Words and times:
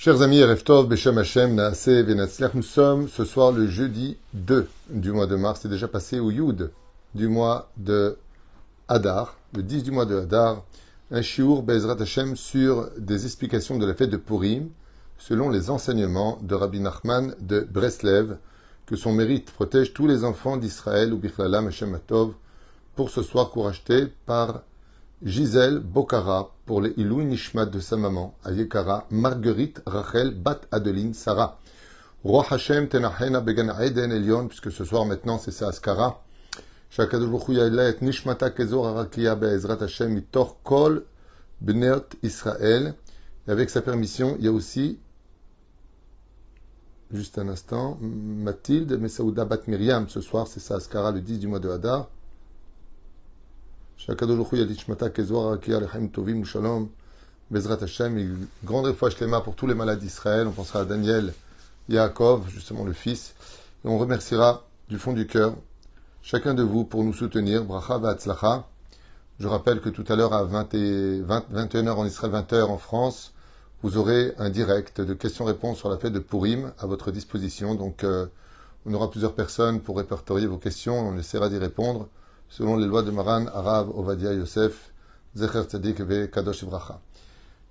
Chers 0.00 0.22
amis, 0.22 0.40
nous 2.54 2.62
sommes 2.62 3.08
ce 3.08 3.24
soir 3.24 3.50
le 3.50 3.66
jeudi 3.66 4.16
2 4.34 4.68
du 4.90 5.10
mois 5.10 5.26
de 5.26 5.34
mars, 5.34 5.58
c'est 5.60 5.68
déjà 5.68 5.88
passé 5.88 6.20
au 6.20 6.30
Yud 6.30 6.70
du 7.16 7.26
mois 7.26 7.68
de 7.76 8.16
Hadar, 8.86 9.36
le 9.56 9.64
10 9.64 9.82
du 9.82 9.90
mois 9.90 10.06
de 10.06 10.20
Hadar, 10.20 10.62
un 11.10 11.20
shiur 11.20 11.62
Bezrat 11.64 12.00
Hashem 12.00 12.36
sur 12.36 12.88
des 12.96 13.24
explications 13.24 13.76
de 13.76 13.86
la 13.86 13.94
fête 13.94 14.10
de 14.10 14.16
Purim, 14.16 14.68
selon 15.18 15.50
les 15.50 15.68
enseignements 15.68 16.38
de 16.42 16.54
Rabbi 16.54 16.78
Nachman 16.78 17.34
de 17.40 17.66
Breslev, 17.68 18.36
que 18.86 18.94
son 18.94 19.12
mérite 19.12 19.50
protège 19.50 19.94
tous 19.94 20.06
les 20.06 20.22
enfants 20.22 20.58
d'Israël 20.58 21.12
ou 21.12 21.18
Bichlalam 21.18 21.66
Hashem 21.66 21.96
Atov, 21.96 22.34
pour 22.94 23.10
ce 23.10 23.24
soir 23.24 23.50
courageté 23.50 24.06
par 24.26 24.62
Gisèle 25.24 25.80
Bokara 25.80 26.54
pour 26.64 26.80
les 26.80 26.94
Ilou 26.96 27.22
Nishmat 27.22 27.66
de 27.66 27.80
sa 27.80 27.96
maman, 27.96 28.36
Ayekara, 28.44 29.04
Marguerite 29.10 29.82
Rachel 29.84 30.32
Bat 30.32 30.60
Adeline 30.70 31.12
Sarah. 31.12 31.58
Roi 32.22 32.46
Hashem 32.48 32.88
Tenachena 32.88 33.40
Began 33.40 33.74
Eden 33.80 34.12
Elion, 34.12 34.46
puisque 34.46 34.70
ce 34.70 34.84
soir 34.84 35.06
maintenant 35.06 35.38
c'est 35.38 35.50
sa 35.50 35.68
Askara. 35.68 36.22
Nishmata 38.00 38.50
Kezor 38.50 38.86
Arakia 38.86 39.34
Be'ezrat 39.34 39.82
Hashem 39.82 40.14
Mitor 40.14 40.62
Kol 40.62 41.04
Bneot 41.60 42.10
Israël. 42.22 42.94
Et 43.48 43.50
avec 43.50 43.70
sa 43.70 43.82
permission, 43.82 44.36
il 44.38 44.44
y 44.44 44.48
a 44.48 44.52
aussi, 44.52 45.00
juste 47.10 47.38
un 47.38 47.48
instant, 47.48 47.98
Mathilde 48.00 48.92
Mesaouda 48.92 49.44
Bat 49.44 49.62
Miriam, 49.66 50.08
ce 50.08 50.20
soir 50.20 50.46
c'est 50.46 50.60
sa 50.60 50.76
Askara 50.76 51.10
le 51.10 51.22
10 51.22 51.40
du 51.40 51.48
mois 51.48 51.58
de 51.58 51.70
Hadar. 51.70 52.08
Bezrat 57.50 57.82
Hashem, 57.82 58.46
grande 58.64 58.92
fois 58.92 59.10
Shlema 59.10 59.40
pour 59.40 59.56
tous 59.56 59.66
les 59.66 59.74
malades 59.74 59.98
d'Israël. 59.98 60.46
On 60.46 60.52
pensera 60.52 60.80
à 60.80 60.84
Daniel, 60.84 61.34
Yaakov, 61.88 62.48
justement 62.48 62.84
le 62.84 62.92
fils. 62.92 63.34
Et 63.84 63.88
on 63.88 63.98
remerciera 63.98 64.66
du 64.88 64.98
fond 64.98 65.12
du 65.12 65.26
cœur 65.26 65.54
chacun 66.22 66.54
de 66.54 66.62
vous 66.62 66.84
pour 66.84 67.02
nous 67.02 67.12
soutenir. 67.12 67.64
Bracha 67.64 67.98
Vatzlacha. 67.98 68.68
Je 69.40 69.48
rappelle 69.48 69.80
que 69.80 69.88
tout 69.88 70.04
à 70.08 70.14
l'heure 70.14 70.32
à 70.32 70.44
20 70.44 70.74
et 70.74 71.22
21h 71.22 71.90
en 71.90 72.06
Israël, 72.06 72.32
20h 72.32 72.64
en 72.64 72.78
France, 72.78 73.32
vous 73.82 73.96
aurez 73.96 74.32
un 74.38 74.50
direct 74.50 75.00
de 75.00 75.14
questions-réponses 75.14 75.78
sur 75.78 75.88
la 75.88 75.98
fête 75.98 76.12
de 76.12 76.20
Purim 76.20 76.72
à 76.78 76.86
votre 76.86 77.10
disposition. 77.10 77.74
Donc, 77.74 78.04
euh, 78.04 78.26
on 78.86 78.94
aura 78.94 79.10
plusieurs 79.10 79.34
personnes 79.34 79.80
pour 79.80 79.98
répertorier 79.98 80.46
vos 80.46 80.58
questions. 80.58 80.98
On 80.98 81.18
essaiera 81.18 81.48
d'y 81.48 81.58
répondre 81.58 82.08
selon 82.48 82.76
les 82.76 82.86
lois 82.86 83.02
de 83.02 83.10
Maran, 83.10 83.46
Arav, 83.46 83.90
Ovadia, 83.96 84.32
Yosef, 84.32 84.92
Zecher 85.34 85.62
Tzadik 85.62 86.00
et 86.00 86.30
Kadosh 86.30 86.62
Ibracha. 86.62 87.00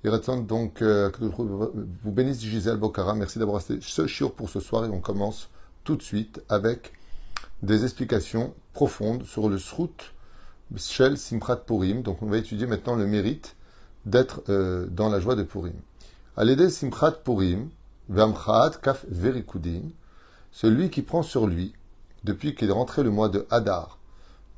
Iratzon, 0.03 0.41
donc, 0.41 0.81
euh, 0.81 1.09
vous 1.19 2.11
bénisse 2.11 2.39
Gisèle 2.39 2.77
Bokara. 2.77 3.15
Merci 3.15 3.39
d'avoir 3.39 3.57
resté 3.57 3.79
ce 3.81 4.25
pour 4.25 4.49
ce 4.49 4.59
soir 4.59 4.85
et 4.85 4.89
on 4.89 4.99
commence 4.99 5.49
tout 5.83 5.95
de 5.95 6.03
suite 6.03 6.41
avec 6.49 6.93
des 7.63 7.83
explications 7.83 8.53
profondes 8.73 9.23
sur 9.23 9.49
le 9.49 9.57
Srout 9.57 10.13
Shel 10.75 11.17
Simchat 11.17 11.57
Purim. 11.57 12.03
Donc, 12.03 12.21
on 12.21 12.27
va 12.27 12.37
étudier 12.37 12.67
maintenant 12.67 12.95
le 12.95 13.07
mérite 13.07 13.55
d'être 14.05 14.43
euh, 14.49 14.85
dans 14.91 15.09
la 15.09 15.19
joie 15.19 15.35
de 15.35 15.43
Purim. 15.43 15.75
À 16.35 16.45
l'aider 16.45 16.69
Simchat 16.69 17.23
Purim, 17.23 17.69
Vamchat 18.07 18.73
Kaf 18.81 19.05
Verikudin, 19.09 19.81
celui 20.51 20.89
qui 20.89 21.01
prend 21.01 21.23
sur 21.23 21.47
lui, 21.47 21.73
depuis 22.23 22.55
qu'il 22.55 22.69
est 22.69 22.73
rentré 22.73 23.03
le 23.03 23.09
mois 23.09 23.29
de 23.29 23.47
Hadar, 23.49 23.96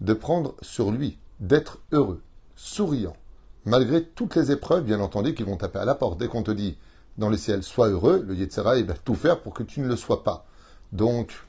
de 0.02 0.14
prendre 0.14 0.56
sur 0.62 0.92
lui, 0.92 1.18
d'être 1.40 1.80
heureux, 1.92 2.22
souriant, 2.56 3.16
malgré 3.66 4.04
toutes 4.04 4.36
les 4.36 4.52
épreuves, 4.52 4.84
bien 4.84 5.00
entendu, 5.00 5.34
qui 5.34 5.44
vont 5.44 5.58
taper 5.58 5.80
à 5.80 5.86
la 5.86 5.96
porte. 5.96 6.20
Dès 6.20 6.28
qu'on 6.28 6.44
te 6.44 6.52
dit 6.52 6.78
dans 7.18 7.30
le 7.30 7.38
ciel, 7.38 7.64
sois 7.64 7.90
heureux, 7.90 8.24
le 8.28 8.36
Yetzera, 8.36 8.82
va 8.82 8.94
tout 8.94 9.16
faire 9.16 9.42
pour 9.42 9.54
que 9.54 9.64
tu 9.64 9.82
ne 9.82 9.88
le 9.88 9.96
sois 9.96 10.24
pas. 10.24 10.46
Donc, 10.92 11.44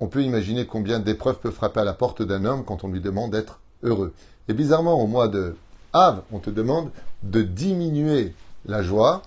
on 0.00 0.08
peut 0.08 0.22
imaginer 0.22 0.66
combien 0.66 1.00
d'épreuves 1.00 1.38
peuvent 1.38 1.52
frapper 1.52 1.80
à 1.80 1.84
la 1.84 1.94
porte 1.94 2.22
d'un 2.22 2.44
homme 2.44 2.64
quand 2.64 2.84
on 2.84 2.88
lui 2.88 3.00
demande 3.00 3.32
d'être 3.32 3.60
heureux. 3.82 4.12
Et 4.48 4.54
bizarrement, 4.54 5.00
au 5.00 5.06
mois 5.06 5.28
de 5.28 5.56
Av, 5.92 6.22
on 6.32 6.38
te 6.40 6.50
demande 6.50 6.90
de 7.22 7.42
diminuer 7.42 8.34
la 8.66 8.82
joie. 8.82 9.22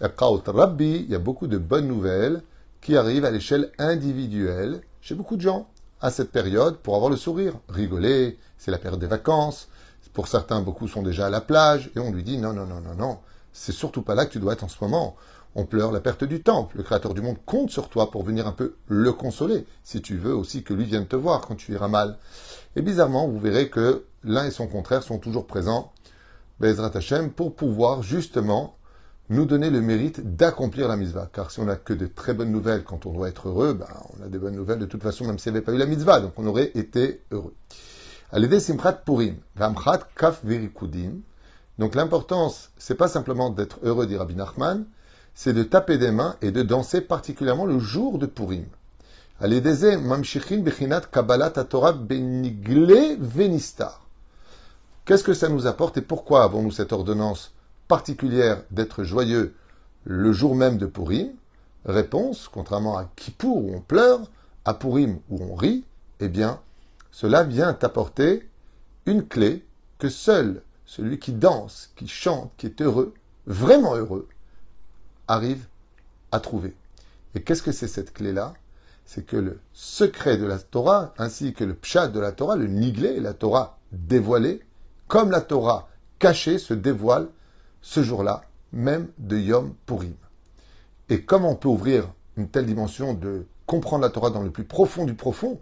Rabbi, 0.00 1.04
il 1.04 1.10
y 1.10 1.14
a 1.14 1.18
beaucoup 1.18 1.46
de 1.46 1.58
bonnes 1.58 1.88
nouvelles 1.88 2.42
qui 2.80 2.96
arrivent 2.96 3.24
à 3.24 3.30
l'échelle 3.30 3.70
individuelle 3.78 4.80
chez 5.00 5.14
beaucoup 5.14 5.36
de 5.36 5.42
gens 5.42 5.66
à 6.00 6.10
cette 6.10 6.30
période 6.30 6.78
pour 6.78 6.94
avoir 6.96 7.10
le 7.10 7.16
sourire. 7.16 7.54
Rigoler, 7.68 8.38
c'est 8.58 8.70
la 8.70 8.78
période 8.78 9.00
des 9.00 9.06
vacances. 9.06 9.68
Pour 10.12 10.26
certains, 10.26 10.60
beaucoup 10.60 10.88
sont 10.88 11.02
déjà 11.02 11.26
à 11.26 11.30
la 11.30 11.40
plage 11.40 11.90
et 11.94 12.00
on 12.00 12.12
lui 12.12 12.24
dit 12.24 12.38
non, 12.38 12.52
non, 12.52 12.66
non, 12.66 12.80
non, 12.80 12.94
non, 12.94 13.18
c'est 13.52 13.72
surtout 13.72 14.02
pas 14.02 14.14
là 14.14 14.26
que 14.26 14.32
tu 14.32 14.40
dois 14.40 14.54
être 14.54 14.64
en 14.64 14.68
ce 14.68 14.82
moment. 14.82 15.14
On 15.54 15.66
pleure 15.66 15.92
la 15.92 16.00
perte 16.00 16.24
du 16.24 16.42
temple. 16.42 16.78
Le 16.78 16.82
Créateur 16.82 17.14
du 17.14 17.20
monde 17.20 17.38
compte 17.44 17.70
sur 17.70 17.88
toi 17.88 18.10
pour 18.10 18.22
venir 18.22 18.46
un 18.46 18.52
peu 18.52 18.76
le 18.88 19.12
consoler, 19.12 19.66
si 19.82 20.02
tu 20.02 20.16
veux 20.16 20.34
aussi 20.34 20.62
que 20.62 20.74
lui 20.74 20.84
vienne 20.84 21.06
te 21.06 21.16
voir 21.16 21.40
quand 21.42 21.56
tu 21.56 21.72
iras 21.72 21.88
mal. 21.88 22.18
Et 22.76 22.82
bizarrement, 22.82 23.28
vous 23.28 23.38
verrez 23.38 23.68
que 23.68 24.04
l'un 24.24 24.46
et 24.46 24.50
son 24.50 24.66
contraire 24.66 25.02
sont 25.02 25.18
toujours 25.18 25.46
présents, 25.46 25.92
Bezrat 26.60 26.92
Hashem, 26.94 27.30
pour 27.30 27.54
pouvoir 27.54 28.02
justement 28.02 28.76
nous 29.30 29.46
donner 29.46 29.70
le 29.70 29.80
mérite 29.80 30.36
d'accomplir 30.36 30.88
la 30.88 30.96
mitzvah. 30.96 31.28
Car 31.32 31.50
si 31.50 31.60
on 31.60 31.64
n'a 31.64 31.76
que 31.76 31.92
de 31.92 32.06
très 32.06 32.34
bonnes 32.34 32.50
nouvelles 32.50 32.84
quand 32.84 33.06
on 33.06 33.12
doit 33.12 33.28
être 33.28 33.48
heureux, 33.48 33.72
ben, 33.72 33.86
on 34.18 34.24
a 34.24 34.28
des 34.28 34.38
bonnes 34.38 34.56
nouvelles 34.56 34.80
de 34.80 34.86
toute 34.86 35.02
façon, 35.02 35.24
même 35.24 35.38
s'il 35.38 35.52
n'y 35.52 35.58
avait 35.58 35.64
pas 35.64 35.72
eu 35.72 35.78
la 35.78 35.86
mitzvah, 35.86 36.20
donc 36.20 36.32
on 36.36 36.46
aurait 36.46 36.72
été 36.74 37.22
heureux. 37.30 37.54
Allez, 38.32 38.60
simchat 38.60 38.92
purim, 38.92 39.36
vamchat 39.56 40.00
kaf 40.16 40.44
verikudin. 40.44 41.12
Donc 41.78 41.94
l'importance, 41.94 42.70
c'est 42.76 42.96
pas 42.96 43.08
simplement 43.08 43.50
d'être 43.50 43.78
heureux, 43.82 44.06
dit 44.06 44.16
Rabbi 44.16 44.34
Nachman, 44.34 44.84
c'est 45.34 45.52
de 45.52 45.62
taper 45.62 45.96
des 45.96 46.10
mains 46.10 46.36
et 46.42 46.50
de 46.50 46.62
danser 46.62 47.00
particulièrement 47.00 47.64
le 47.64 47.78
jour 47.78 48.18
de 48.18 48.26
Purim. 48.26 48.66
Mamshichin 49.40 50.58
bechinat 50.58 51.02
kabbalat 51.10 51.54
benigle. 51.94 53.16
Qu'est-ce 55.06 55.24
que 55.24 55.32
ça 55.32 55.48
nous 55.48 55.66
apporte 55.66 55.96
et 55.96 56.02
pourquoi 56.02 56.44
avons-nous 56.44 56.72
cette 56.72 56.92
ordonnance 56.92 57.52
particulière 57.90 58.62
d'être 58.70 59.02
joyeux 59.02 59.56
le 60.04 60.32
jour 60.32 60.54
même 60.54 60.78
de 60.78 60.86
Purim 60.86 61.32
Réponse, 61.84 62.46
contrairement 62.46 62.96
à 62.96 63.10
Kippour 63.16 63.56
où 63.56 63.74
on 63.74 63.80
pleure, 63.80 64.30
à 64.64 64.74
Purim 64.74 65.18
où 65.28 65.42
on 65.42 65.56
rit, 65.56 65.84
eh 66.20 66.28
bien, 66.28 66.60
cela 67.10 67.42
vient 67.42 67.76
apporter 67.82 68.48
une 69.06 69.26
clé 69.26 69.66
que 69.98 70.08
seul 70.08 70.62
celui 70.86 71.18
qui 71.18 71.32
danse, 71.32 71.90
qui 71.96 72.06
chante, 72.06 72.52
qui 72.58 72.66
est 72.66 72.80
heureux, 72.80 73.12
vraiment 73.46 73.96
heureux, 73.96 74.28
arrive 75.26 75.66
à 76.30 76.38
trouver. 76.38 76.76
Et 77.34 77.42
qu'est-ce 77.42 77.62
que 77.64 77.72
c'est 77.72 77.88
cette 77.88 78.12
clé-là? 78.12 78.54
C'est 79.04 79.26
que 79.26 79.36
le 79.36 79.58
secret 79.72 80.36
de 80.36 80.46
la 80.46 80.60
Torah, 80.60 81.12
ainsi 81.18 81.54
que 81.54 81.64
le 81.64 81.74
pshat 81.74 82.06
de 82.06 82.20
la 82.20 82.30
Torah, 82.30 82.54
le 82.54 82.68
niglé, 82.68 83.18
la 83.18 83.34
Torah 83.34 83.80
dévoilée, 83.90 84.60
comme 85.08 85.32
la 85.32 85.40
Torah 85.40 85.88
cachée 86.20 86.58
se 86.58 86.74
dévoile 86.74 87.26
ce 87.82 88.02
jour-là, 88.02 88.42
même 88.72 89.08
de 89.18 89.38
Yom 89.38 89.74
Purim. 89.86 90.14
Et 91.08 91.22
comment 91.22 91.50
on 91.50 91.56
peut 91.56 91.68
ouvrir 91.68 92.12
une 92.36 92.48
telle 92.48 92.66
dimension 92.66 93.14
de 93.14 93.46
comprendre 93.66 94.02
la 94.02 94.10
Torah 94.10 94.30
dans 94.30 94.42
le 94.42 94.50
plus 94.50 94.64
profond 94.64 95.04
du 95.04 95.14
profond, 95.14 95.60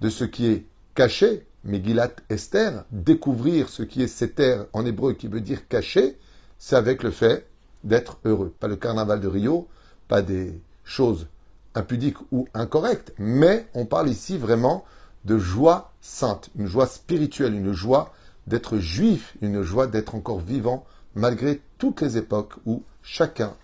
de 0.00 0.08
ce 0.08 0.24
qui 0.24 0.46
est 0.46 0.66
caché, 0.94 1.46
Megillat 1.64 2.12
Esther, 2.28 2.84
découvrir 2.90 3.68
ce 3.68 3.82
qui 3.82 4.02
est 4.02 4.08
Seter 4.08 4.62
en 4.72 4.86
hébreu 4.86 5.12
qui 5.12 5.28
veut 5.28 5.40
dire 5.40 5.68
caché, 5.68 6.18
c'est 6.58 6.76
avec 6.76 7.02
le 7.02 7.10
fait 7.10 7.46
d'être 7.84 8.18
heureux. 8.24 8.54
Pas 8.58 8.68
le 8.68 8.76
carnaval 8.76 9.20
de 9.20 9.28
Rio, 9.28 9.68
pas 10.08 10.22
des 10.22 10.60
choses 10.84 11.28
impudiques 11.74 12.18
ou 12.32 12.48
incorrectes, 12.54 13.12
mais 13.18 13.66
on 13.74 13.86
parle 13.86 14.08
ici 14.08 14.36
vraiment 14.36 14.84
de 15.24 15.38
joie 15.38 15.92
sainte, 16.00 16.50
une 16.56 16.66
joie 16.66 16.86
spirituelle, 16.86 17.54
une 17.54 17.72
joie 17.72 18.12
d'être 18.46 18.78
juif, 18.78 19.36
une 19.42 19.62
joie 19.62 19.86
d'être 19.86 20.14
encore 20.14 20.40
vivant 20.40 20.84
malgré 21.14 21.60
toutes 21.78 22.00
les 22.00 22.16
époques 22.16 22.54
où 22.66 22.82
chacun, 23.02 23.54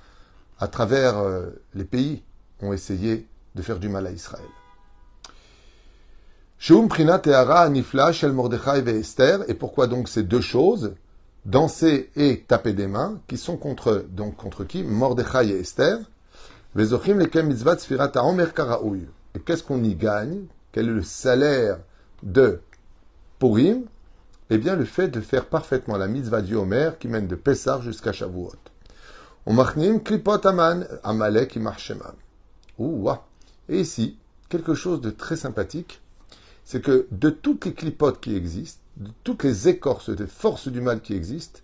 à 0.59 0.69
travers 0.69 1.19
euh, 1.19 1.51
les 1.75 1.85
pays, 1.85 2.23
ont 2.61 2.73
essayé 2.73 3.27
de 3.55 3.63
faire 3.63 3.79
du 3.79 3.89
mal 3.89 4.07
à 4.07 4.11
Israël. 4.11 4.45
Et 9.49 9.55
pourquoi 9.55 9.87
donc 9.87 10.09
ces 10.09 10.23
deux 10.23 10.41
choses, 10.41 10.95
danser 11.45 12.11
et 12.17 12.41
taper 12.41 12.73
des 12.73 12.87
mains, 12.87 13.21
qui 13.29 13.37
sont 13.37 13.57
contre, 13.57 14.07
donc 14.11 14.37
contre 14.37 14.65
qui? 14.65 14.83
Mordechai 14.83 15.51
et 15.51 15.61
Esther. 15.61 15.99
Et 16.75 16.87
qu'est-ce 19.41 19.63
qu'on 19.63 19.85
y 19.85 19.95
gagne? 19.95 20.45
Quel 20.73 20.89
est 20.89 20.93
le 20.93 21.03
salaire 21.03 21.79
de 22.23 22.61
Purim? 23.39 23.85
Eh 24.51 24.59
bien, 24.59 24.77
le 24.77 24.85
fait 24.85 25.09
de 25.09 25.21
faire 25.21 25.47
parfaitement 25.47 25.97
la 25.97 26.09
mitzvah 26.09 26.43
du 26.43 26.55
Homer 26.55 26.93
qui 27.01 27.09
mène 27.09 27.27
de 27.27 27.35
Pessah 27.35 27.81
jusqu'à 27.81 28.13
Shavuot. 28.13 28.53
On 29.47 29.55
machnim 29.55 30.01
klipot 30.01 30.47
aman, 30.47 30.85
amalek 31.03 31.57
marshemam. 31.57 32.15
Et 33.69 33.81
ici, 33.81 34.19
quelque 34.49 34.75
chose 34.75 35.01
de 35.01 35.11
très 35.11 35.37
sympathique, 35.37 36.01
c'est 36.65 36.83
que 36.83 37.07
de 37.11 37.31
toutes 37.31 37.65
les 37.65 37.75
clipotes 37.75 38.21
qui 38.21 38.37
existent, 38.37 38.83
de 38.97 39.11
toutes 39.25 39.45
les 39.45 39.69
écorces 39.69 40.11
des 40.11 40.27
forces 40.27 40.69
du 40.69 40.81
mal 40.81 41.01
qui 41.01 41.15
existent, 41.15 41.61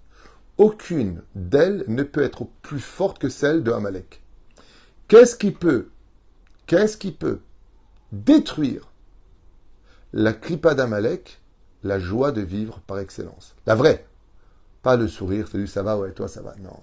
aucune 0.59 1.23
d'elles 1.35 1.85
ne 1.89 2.03
peut 2.03 2.23
être 2.23 2.47
plus 2.63 2.81
forte 2.81 3.19
que 3.19 3.29
celle 3.29 3.63
de 3.63 3.73
Amalek. 3.73 4.23
Qu'est-ce 5.09 5.37
qui 5.37 5.51
peut, 5.51 5.89
qu'est-ce 6.67 6.97
qui 6.97 7.13
peut 7.13 7.41
détruire 8.13 8.93
la 10.13 10.33
clipa 10.33 10.75
d'Amalek, 10.75 11.41
la 11.85 11.99
joie 11.99 12.33
de 12.33 12.41
vivre 12.41 12.81
par 12.87 12.99
excellence 12.99 13.55
La 13.67 13.75
vraie. 13.75 14.07
Pas 14.83 14.97
le 14.97 15.09
sourire, 15.09 15.49
salut, 15.49 15.67
ça 15.67 15.83
va, 15.83 15.97
ouais, 15.97 16.13
toi, 16.13 16.29
ça 16.29 16.43
va. 16.43 16.55
Non. 16.61 16.79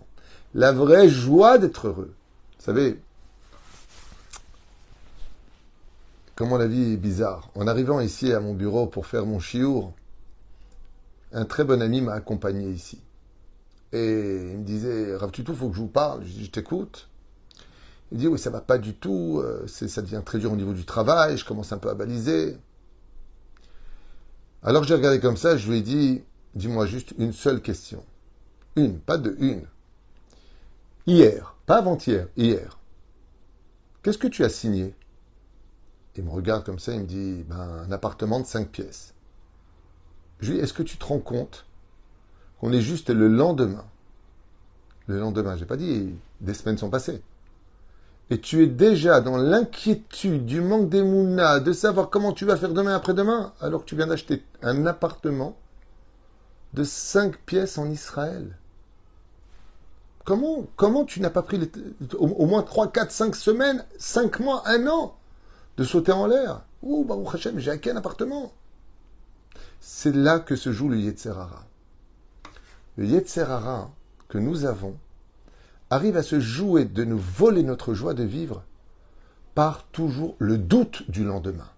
La 0.54 0.72
vraie 0.72 1.10
joie 1.10 1.57
d'être 1.57 1.88
heureux. 1.88 2.13
Vous 2.57 2.66
savez, 2.66 3.00
comment 6.36 6.57
la 6.57 6.68
vie 6.68 6.94
est 6.94 6.98
bizarre. 6.98 7.50
En 7.56 7.68
arrivant 7.68 8.00
ici 8.00 8.31
à 8.31 8.40
mon 8.40 8.54
bureau 8.54 8.88
pour 8.88 9.06
faire 9.06 9.25
mon 9.25 9.40
chiour, 9.40 9.94
un 11.34 11.45
très 11.45 11.63
bon 11.63 11.81
ami 11.81 12.02
m'a 12.02 12.13
accompagné 12.13 12.69
ici. 12.69 13.02
Et 13.92 14.52
il 14.52 14.60
me 14.60 14.63
disait, 14.63 15.16
Rav 15.16 15.31
il 15.38 15.45
faut 15.45 15.69
que 15.69 15.75
je 15.75 15.81
vous 15.81 15.88
parle? 15.88 16.24
Je 16.25 16.44
je 16.44 16.50
t'écoute. 16.50 17.10
Il 18.12 18.18
dit, 18.18 18.28
oui, 18.28 18.40
ça 18.40 18.50
va 18.50 18.62
pas 18.62 18.78
du 18.78 18.95
tout, 18.95 19.40
euh, 19.44 19.68
ça 19.68 20.02
devient 20.02 20.22
très 20.25 20.40
dur 20.40 20.52
au 20.52 20.56
niveau 20.56 20.74
du 20.74 20.84
travail, 20.84 21.38
je 21.38 21.45
commence 21.45 21.72
un 21.72 21.78
peu 21.78 21.90
à 21.90 21.94
baliser. 21.94 22.57
Alors 24.62 24.84
j'ai 24.84 24.96
regardé 24.96 25.20
comme 25.20 25.38
ça, 25.38 25.58
je 25.58 25.70
lui 25.70 25.78
ai 25.78 25.82
dit, 25.82 26.24
dis-moi 26.56 26.86
juste 26.86 27.14
une 27.18 27.34
seule 27.34 27.62
question. 27.62 28.04
Une, 28.76 29.00
pas 29.00 29.18
de 29.18 29.36
une. 29.40 29.66
Hier, 31.08 31.56
pas 31.66 31.78
avant-hier, 31.78 32.28
hier. 32.36 32.78
Qu'est-ce 34.04 34.18
que 34.18 34.28
tu 34.28 34.44
as 34.44 34.50
signé? 34.50 34.94
Il 36.16 36.26
me 36.26 36.30
regarde 36.30 36.66
comme 36.66 36.80
ça, 36.80 36.94
il 36.94 37.02
me 37.02 37.06
dit, 37.06 37.44
ben, 37.48 37.86
un 37.88 37.92
appartement 37.92 38.40
de 38.40 38.46
cinq 38.46 38.70
pièces. 38.70 39.14
Je 40.40 40.52
lui 40.52 40.58
dis, 40.58 40.64
est-ce 40.64 40.74
que 40.74 40.84
tu 40.84 40.98
te 40.98 41.06
rends 41.06 41.20
compte 41.20 41.66
qu'on 42.60 42.74
est 42.74 42.82
juste 42.82 43.10
le 43.10 43.28
lendemain? 43.28 43.86
Le 45.08 45.20
lendemain, 45.20 45.56
j'ai 45.56 45.66
pas 45.66 45.78
dit, 45.78 46.14
des 46.42 46.54
semaines 46.54 46.78
sont 46.78 46.90
passées 46.90 47.22
et 48.30 48.40
tu 48.40 48.64
es 48.64 48.68
déjà 48.68 49.22
dans 49.22 49.38
l'inquiétude 49.38 50.46
du 50.46 50.62
manque 50.62 50.90
d'émouna, 50.90 51.60
de 51.60 51.74
savoir 51.74 52.10
comment 52.10 52.31
tu 52.31 52.46
vas 52.46 52.58
faire 52.58 52.74
demain 52.74 52.96
après-demain, 52.96 53.54
alors 53.60 53.81
que 53.81 53.90
tu 53.90 53.96
viens 53.96 54.08
d'acheter 54.08 54.44
un 54.62 54.86
appartement 54.86 55.58
de 56.74 56.84
5 56.84 57.38
pièces 57.38 57.78
en 57.78 57.90
Israël. 57.90 58.56
Comment, 60.26 60.68
comment 60.76 61.06
tu 61.06 61.22
n'as 61.22 61.31
pas 61.31 61.42
pris 61.42 61.72
au, 62.20 62.46
moins 62.46 62.62
3, 62.62 62.92
4, 62.92 63.12
5 63.12 63.36
semaines, 63.36 63.84
5 63.98 64.40
mois, 64.42 64.62
1 64.68 64.86
an 64.88 65.16
de 65.78 65.84
sauter 65.84 66.12
en 66.12 66.28
l'air? 66.28 66.62
Ouh, 66.84 67.04
bah, 67.04 67.16
Hachem, 67.34 67.58
j'ai 67.58 67.72
acquis 67.72 67.90
un 67.90 67.96
appartement. 67.96 68.52
C'est 69.80 70.16
là 70.16 70.40
que 70.40 70.56
se 70.56 70.72
joue 70.72 70.90
le 70.90 70.98
Yetzerara. 70.98 71.66
Le 72.98 73.06
Yetzerara 73.06 73.90
que 74.28 74.38
nous 74.38 74.66
avons, 74.66 74.96
arrive 75.90 76.18
à 76.18 76.24
se 76.24 76.40
jouer 76.40 76.86
de 76.86 77.04
nous 77.04 77.18
voler 77.18 77.64
notre 77.64 77.94
joie 77.94 78.14
de 78.14 78.24
vivre 78.24 78.64
par 79.56 79.84
toujours 79.88 80.36
le 80.40 80.58
doute 80.58 81.10
du 81.10 81.24
lendemain. 81.24 81.70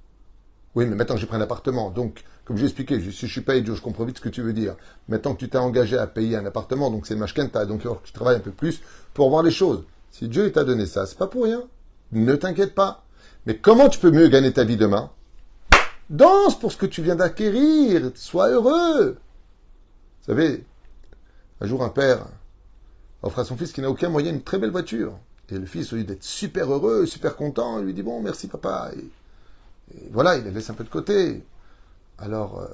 Oui, 0.75 0.86
mais 0.86 0.96
maintenant 0.96 1.18
j'ai 1.18 1.25
pris 1.25 1.38
un 1.38 1.42
appartement, 1.42 1.90
donc, 1.90 2.24
comme 2.46 2.58
j'ai 2.58 2.66
expliqué, 2.66 3.00
si 3.00 3.28
je 3.28 3.31
suis 3.31 3.42
pas 3.42 3.56
idiot, 3.56 3.75
je 3.75 3.81
comprends 3.81 4.06
vite 4.06 4.18
ce 4.18 4.22
que 4.22 4.30
tu 4.30 4.42
veux 4.42 4.54
dire. 4.54 4.75
Maintenant 5.08 5.34
que 5.34 5.40
tu 5.40 5.50
t'es 5.50 5.58
engagé 5.58 5.98
à 5.98 6.08
payer 6.08 6.38
un 6.38 6.46
appartement, 6.46 6.90
donc 6.90 7.08
c'est 7.08 7.13
le 7.13 7.19
mashkenta, 7.19 7.66
donc 7.66 7.81
tu 8.04 8.13
travailles 8.13 8.38
un 8.38 8.42
peu 8.42 8.52
plus 8.52 8.81
pour 9.13 9.30
voir 9.30 9.44
les 9.44 9.52
choses. 9.52 9.84
Si 10.12 10.28
Dieu 10.28 10.52
t'a 10.52 10.63
donné 10.63 10.86
ça, 10.86 11.06
c'est 11.06 11.18
pas 11.18 11.28
pour 11.28 11.46
rien. 11.46 11.63
Ne 12.12 12.36
t'inquiète 12.36 12.75
pas. 12.75 13.04
Mais 13.46 13.58
comment 13.58 13.90
tu 13.90 14.00
peux 14.00 14.12
mieux 14.12 14.28
gagner 14.28 14.52
ta 14.52 14.63
vie 14.63 14.78
demain? 14.78 15.10
Danse 16.10 16.60
pour 16.60 16.72
ce 16.72 16.78
que 16.78 16.86
tu 16.86 17.02
viens 17.02 17.16
d'acquérir. 17.16 18.12
Sois 18.16 18.50
heureux. 18.50 19.18
Vous 20.22 20.25
savez, 20.25 20.66
un 21.62 21.68
jour 21.68 21.84
un 21.84 21.90
père 21.90 22.28
offre 23.23 23.39
à 23.39 23.45
son 23.45 23.57
fils 23.57 23.71
qui 23.71 23.81
n'a 23.81 23.89
aucun 23.89 24.09
moyen 24.09 24.31
une 24.31 24.44
très 24.44 24.57
belle 24.57 24.71
voiture. 24.71 25.18
Et 25.50 25.57
le 25.57 25.65
fils, 25.65 25.91
au 25.91 25.97
lieu 25.97 26.06
d'être 26.06 26.23
super 26.23 26.71
heureux, 26.71 27.06
super 27.06 27.35
content, 27.35 27.79
il 27.79 27.85
lui 27.85 27.94
dit 27.94 28.03
Bon, 28.03 28.21
merci 28.21 28.47
papa. 28.47 28.91
Et, 28.95 30.09
voilà, 30.12 30.38
il 30.38 30.45
la 30.45 30.51
laisse 30.51 30.69
un 30.69 30.73
peu 30.73 30.85
de 30.85 30.89
côté. 30.89 31.44
Alors, 32.18 32.59
euh, 32.59 32.68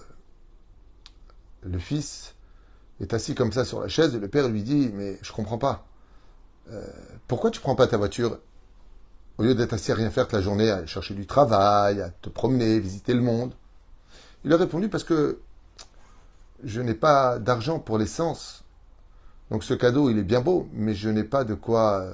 le 1.63 1.79
fils 1.79 2.35
est 3.01 3.13
assis 3.13 3.33
comme 3.33 3.51
ça 3.51 3.65
sur 3.65 3.81
la 3.81 3.87
chaise 3.87 4.13
et 4.13 4.19
le 4.19 4.27
père 4.27 4.47
lui 4.47 4.61
dit 4.61 4.91
Mais 4.93 5.17
je 5.23 5.31
comprends 5.31 5.57
pas. 5.57 5.87
Euh, 6.71 6.85
pourquoi 7.27 7.49
tu 7.49 7.59
prends 7.61 7.75
pas 7.75 7.87
ta 7.87 7.97
voiture? 7.97 8.37
Au 9.39 9.43
lieu 9.43 9.55
d'être 9.55 9.73
assis 9.73 9.91
à 9.91 9.95
rien 9.95 10.11
faire 10.11 10.25
toute 10.25 10.33
la 10.33 10.41
journée, 10.41 10.69
à 10.69 10.77
aller 10.77 10.87
chercher 10.87 11.13
du 11.13 11.25
travail, 11.25 12.01
à 12.01 12.09
te 12.09 12.29
promener, 12.29 12.79
visiter 12.79 13.13
le 13.13 13.21
monde 13.21 13.53
Il 14.45 14.53
a 14.53 14.57
répondu 14.57 14.89
Parce 14.89 15.03
que 15.03 15.39
je 16.63 16.81
n'ai 16.81 16.95
pas 16.95 17.39
d'argent 17.39 17.79
pour 17.79 17.97
l'essence 17.97 18.63
donc 19.49 19.63
ce 19.63 19.73
cadeau, 19.73 20.09
il 20.09 20.17
est 20.17 20.23
bien 20.23 20.41
beau, 20.41 20.67
mais 20.73 20.93
je 20.93 21.09
n'ai 21.09 21.23
pas 21.23 21.43
de 21.43 21.53
quoi 21.53 22.01
euh, 22.01 22.13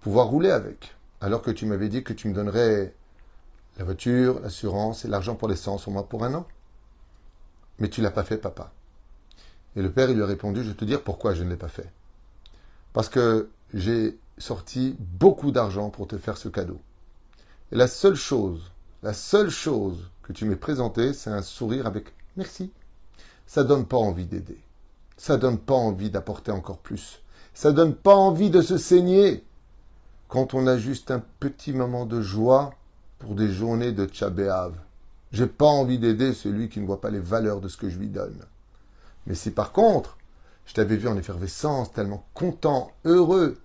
pouvoir 0.00 0.28
rouler 0.28 0.50
avec. 0.50 0.94
Alors 1.20 1.42
que 1.42 1.50
tu 1.50 1.66
m'avais 1.66 1.88
dit 1.88 2.02
que 2.02 2.12
tu 2.12 2.28
me 2.28 2.34
donnerais 2.34 2.94
la 3.76 3.84
voiture, 3.84 4.40
l'assurance 4.40 5.04
et 5.04 5.08
l'argent 5.08 5.34
pour 5.34 5.48
l'essence 5.48 5.86
au 5.86 5.90
moins 5.90 6.02
pour 6.02 6.24
un 6.24 6.34
an. 6.34 6.46
Mais 7.78 7.88
tu 7.88 8.00
l'as 8.00 8.10
pas 8.10 8.24
fait, 8.24 8.38
papa. 8.38 8.72
Et 9.76 9.82
le 9.82 9.90
père, 9.90 10.08
il 10.08 10.16
lui 10.16 10.22
a 10.22 10.26
répondu, 10.26 10.62
je 10.62 10.68
vais 10.68 10.74
te 10.74 10.84
dire 10.84 11.02
pourquoi 11.02 11.34
je 11.34 11.42
ne 11.42 11.50
l'ai 11.50 11.56
pas 11.56 11.68
fait. 11.68 11.90
Parce 12.92 13.08
que 13.08 13.50
j'ai 13.74 14.16
sorti 14.38 14.96
beaucoup 14.98 15.50
d'argent 15.50 15.90
pour 15.90 16.06
te 16.06 16.16
faire 16.16 16.36
ce 16.36 16.48
cadeau. 16.48 16.80
Et 17.72 17.76
la 17.76 17.88
seule 17.88 18.14
chose, 18.14 18.70
la 19.02 19.12
seule 19.12 19.50
chose 19.50 20.10
que 20.22 20.32
tu 20.32 20.44
m'es 20.44 20.56
présentée, 20.56 21.12
c'est 21.12 21.30
un 21.30 21.42
sourire 21.42 21.86
avec 21.86 22.06
merci. 22.36 22.72
Ça 23.46 23.64
donne 23.64 23.84
pas 23.84 23.96
envie 23.96 24.26
d'aider 24.26 24.58
ça 25.16 25.36
donne 25.36 25.58
pas 25.58 25.74
envie 25.74 26.10
d'apporter 26.10 26.50
encore 26.50 26.78
plus. 26.78 27.20
Ça 27.54 27.72
donne 27.72 27.94
pas 27.94 28.14
envie 28.14 28.50
de 28.50 28.62
se 28.62 28.78
saigner 28.78 29.44
quand 30.28 30.54
on 30.54 30.66
a 30.66 30.76
juste 30.76 31.10
un 31.10 31.22
petit 31.40 31.72
moment 31.72 32.06
de 32.06 32.20
joie 32.20 32.74
pour 33.18 33.34
des 33.34 33.52
journées 33.52 33.92
de 33.92 34.06
Tchabéave. 34.06 34.74
J'ai 35.32 35.46
pas 35.46 35.66
envie 35.66 35.98
d'aider 35.98 36.32
celui 36.32 36.68
qui 36.68 36.80
ne 36.80 36.86
voit 36.86 37.00
pas 37.00 37.10
les 37.10 37.20
valeurs 37.20 37.60
de 37.60 37.68
ce 37.68 37.76
que 37.76 37.88
je 37.88 37.98
lui 37.98 38.08
donne. 38.08 38.38
Mais 39.26 39.34
si 39.34 39.50
par 39.50 39.72
contre, 39.72 40.18
je 40.66 40.74
t'avais 40.74 40.96
vu 40.96 41.08
en 41.08 41.16
effervescence, 41.16 41.92
tellement 41.92 42.24
content, 42.34 42.90
heureux, 43.04 43.58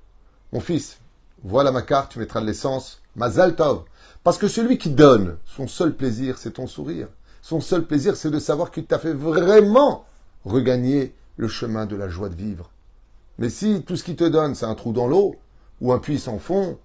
mon 0.51 0.60
fils, 0.60 1.00
voilà 1.44 1.72
ma 1.72 1.81
carte, 1.81 2.12
tu 2.12 2.19
mettras 2.19 2.42
de 2.42 2.46
l'essence, 2.46 3.01
Mazal 3.16 3.56
Tov. 3.56 3.84
Parce 4.24 4.38
que 4.38 4.48
celui 4.48 4.78
qui 4.78 4.90
donne, 4.90 5.38
son 5.46 5.68
seul 5.68 5.96
plaisir, 5.96 6.38
c'est 6.38 6.51
ton 6.51 6.68
sourire. 6.68 7.07
Son 7.42 7.62
seul 7.62 7.86
plaisir, 7.86 8.16
c'est 8.16 8.31
de 8.31 8.40
savoir 8.40 8.72
qu'il 8.72 8.86
t'a 8.86 9.00
fait 9.00 9.13
vraiment 9.13 10.06
regagner 10.46 11.16
le 11.39 11.47
chemin 11.47 11.86
de 11.86 11.95
la 11.95 12.09
joie 12.09 12.27
de 12.27 12.36
vivre. 12.36 12.69
Mais 13.38 13.50
si 13.50 13.84
tout 13.84 13.96
ce 13.96 14.03
qu'il 14.03 14.17
te 14.17 14.25
donne, 14.25 14.55
c'est 14.55 14.65
un 14.65 14.75
trou 14.75 14.91
dans 14.91 15.08
l'eau, 15.08 15.38
ou 15.79 15.93
un 15.93 16.00
puits 16.00 16.19
sans 16.19 16.38
fond, 16.38 16.77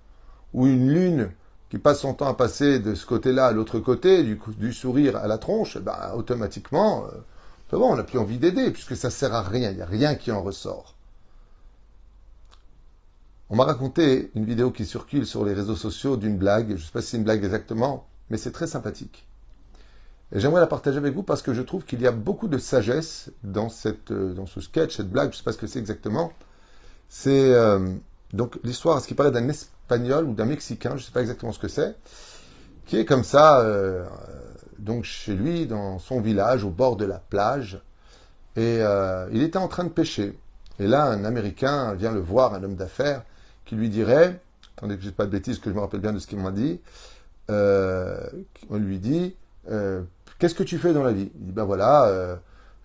ou 0.53 0.69
une 0.69 0.91
lune 0.91 1.31
qui 1.71 1.79
passe 1.79 2.01
son 2.01 2.15
temps 2.15 2.29
à 2.29 2.35
passer 2.35 2.79
de 2.79 2.95
ce 2.95 3.05
côté-là 3.05 3.47
à 3.47 3.53
l'autre 3.53 3.81
côté, 3.81 4.23
du, 4.23 4.73
sourire 4.73 5.17
à 5.17 5.27
la 5.27 5.39
tronche, 5.39 5.77
ben, 5.79 6.13
automatiquement, 6.15 7.05
euh, 7.07 7.77
bon, 7.77 7.93
on 7.93 7.97
n'a 7.97 8.05
plus 8.05 8.19
envie 8.19 8.39
d'aider, 8.39 8.71
puisque 8.71 8.97
ça 8.97 9.11
sert 9.11 9.35
à 9.35 9.43
rien, 9.43 9.73
il 9.73 9.77
n'y 9.77 9.83
a 9.83 9.87
rien 9.87 10.15
qui 10.15 10.31
en 10.31 10.41
ressort. 10.41 10.95
On 13.51 13.57
m'a 13.57 13.65
raconté 13.65 14.31
une 14.37 14.45
vidéo 14.45 14.71
qui 14.71 14.87
circule 14.87 15.27
sur 15.27 15.45
les 15.45 15.53
réseaux 15.53 15.75
sociaux 15.75 16.17
d'une 16.17 16.39
blague, 16.39 16.69
je 16.69 16.73
ne 16.75 16.79
sais 16.79 16.93
pas 16.93 17.03
si 17.03 17.09
c'est 17.09 17.17
une 17.17 17.25
blague 17.25 17.43
exactement, 17.43 18.07
mais 18.31 18.37
c'est 18.37 18.53
très 18.53 18.69
sympathique. 18.69 19.27
Et 20.33 20.41
j'aimerais 20.41 20.61
la 20.61 20.67
partager 20.67 20.99
avec 20.99 21.15
vous 21.15 21.23
parce 21.23 21.43
que 21.43 21.55
je 21.55 21.63
trouve 21.63 21.85
qu'il 21.85 22.01
y 22.01 22.07
a 22.07 22.13
beaucoup 22.13 22.49
de 22.49 22.59
sagesse 22.59 23.31
dans, 23.43 23.69
cette, 23.69 24.11
euh, 24.11 24.33
dans 24.33 24.47
ce 24.47 24.61
sketch, 24.61 24.97
cette 24.97 25.11
blague, 25.11 25.31
je 25.31 25.35
ne 25.35 25.39
sais 25.39 25.45
pas 25.45 25.53
ce 25.53 25.59
que 25.59 25.67
c'est 25.67 25.79
exactement. 25.79 26.33
C'est 27.09 27.53
euh, 27.53 27.95
donc 28.33 28.59
l'histoire, 28.65 29.01
ce 29.01 29.07
qui 29.07 29.15
paraît 29.15 29.31
d'un 29.31 29.49
espagnol 29.49 30.25
ou 30.25 30.35
d'un 30.35 30.47
mexicain, 30.47 30.91
je 30.91 30.95
ne 30.95 31.01
sais 31.01 31.13
pas 31.13 31.21
exactement 31.21 31.53
ce 31.53 31.59
que 31.59 31.69
c'est, 31.69 31.95
qui 32.87 32.97
est 32.97 33.05
comme 33.05 33.23
ça, 33.23 33.61
euh, 33.61 34.05
donc 34.79 35.05
chez 35.05 35.35
lui, 35.35 35.67
dans 35.67 35.99
son 35.99 36.21
village, 36.21 36.65
au 36.65 36.71
bord 36.71 36.97
de 36.97 37.05
la 37.05 37.19
plage, 37.19 37.81
et 38.57 38.81
il 39.33 39.43
était 39.43 39.59
en 39.59 39.67
train 39.67 39.83
de 39.83 39.89
pêcher. 39.89 40.39
Et 40.79 40.87
là, 40.87 41.07
un 41.07 41.25
Américain 41.25 41.95
vient 41.95 42.13
le 42.13 42.21
voir, 42.21 42.55
un 42.55 42.63
homme 42.63 42.77
d'affaires, 42.77 43.25
qui 43.65 43.75
lui 43.75 43.89
dirait, 43.89 44.41
attendez 44.77 44.97
que 44.97 45.03
je 45.03 45.09
ne 45.09 45.13
pas 45.13 45.27
de 45.27 45.31
bêtises, 45.31 45.59
que 45.59 45.71
je 45.71 45.75
me 45.75 45.81
rappelle 45.81 45.99
bien 45.99 46.13
de 46.13 46.21
ce 46.21 46.29
qu'il 46.29 46.39
m'a 46.39 46.53
dit, 46.53 46.81
on 47.49 48.77
lui 48.77 48.99
dit, 49.01 49.35
Qu'est-ce 50.45 50.55
que 50.55 50.63
tu 50.63 50.77
fais 50.77 50.93
dans 50.93 51.03
la 51.03 51.13
vie? 51.13 51.31
Il 51.37 51.47
dit 51.47 51.53
ben 51.53 51.65
voilà, 51.65 52.05
euh, 52.09 52.37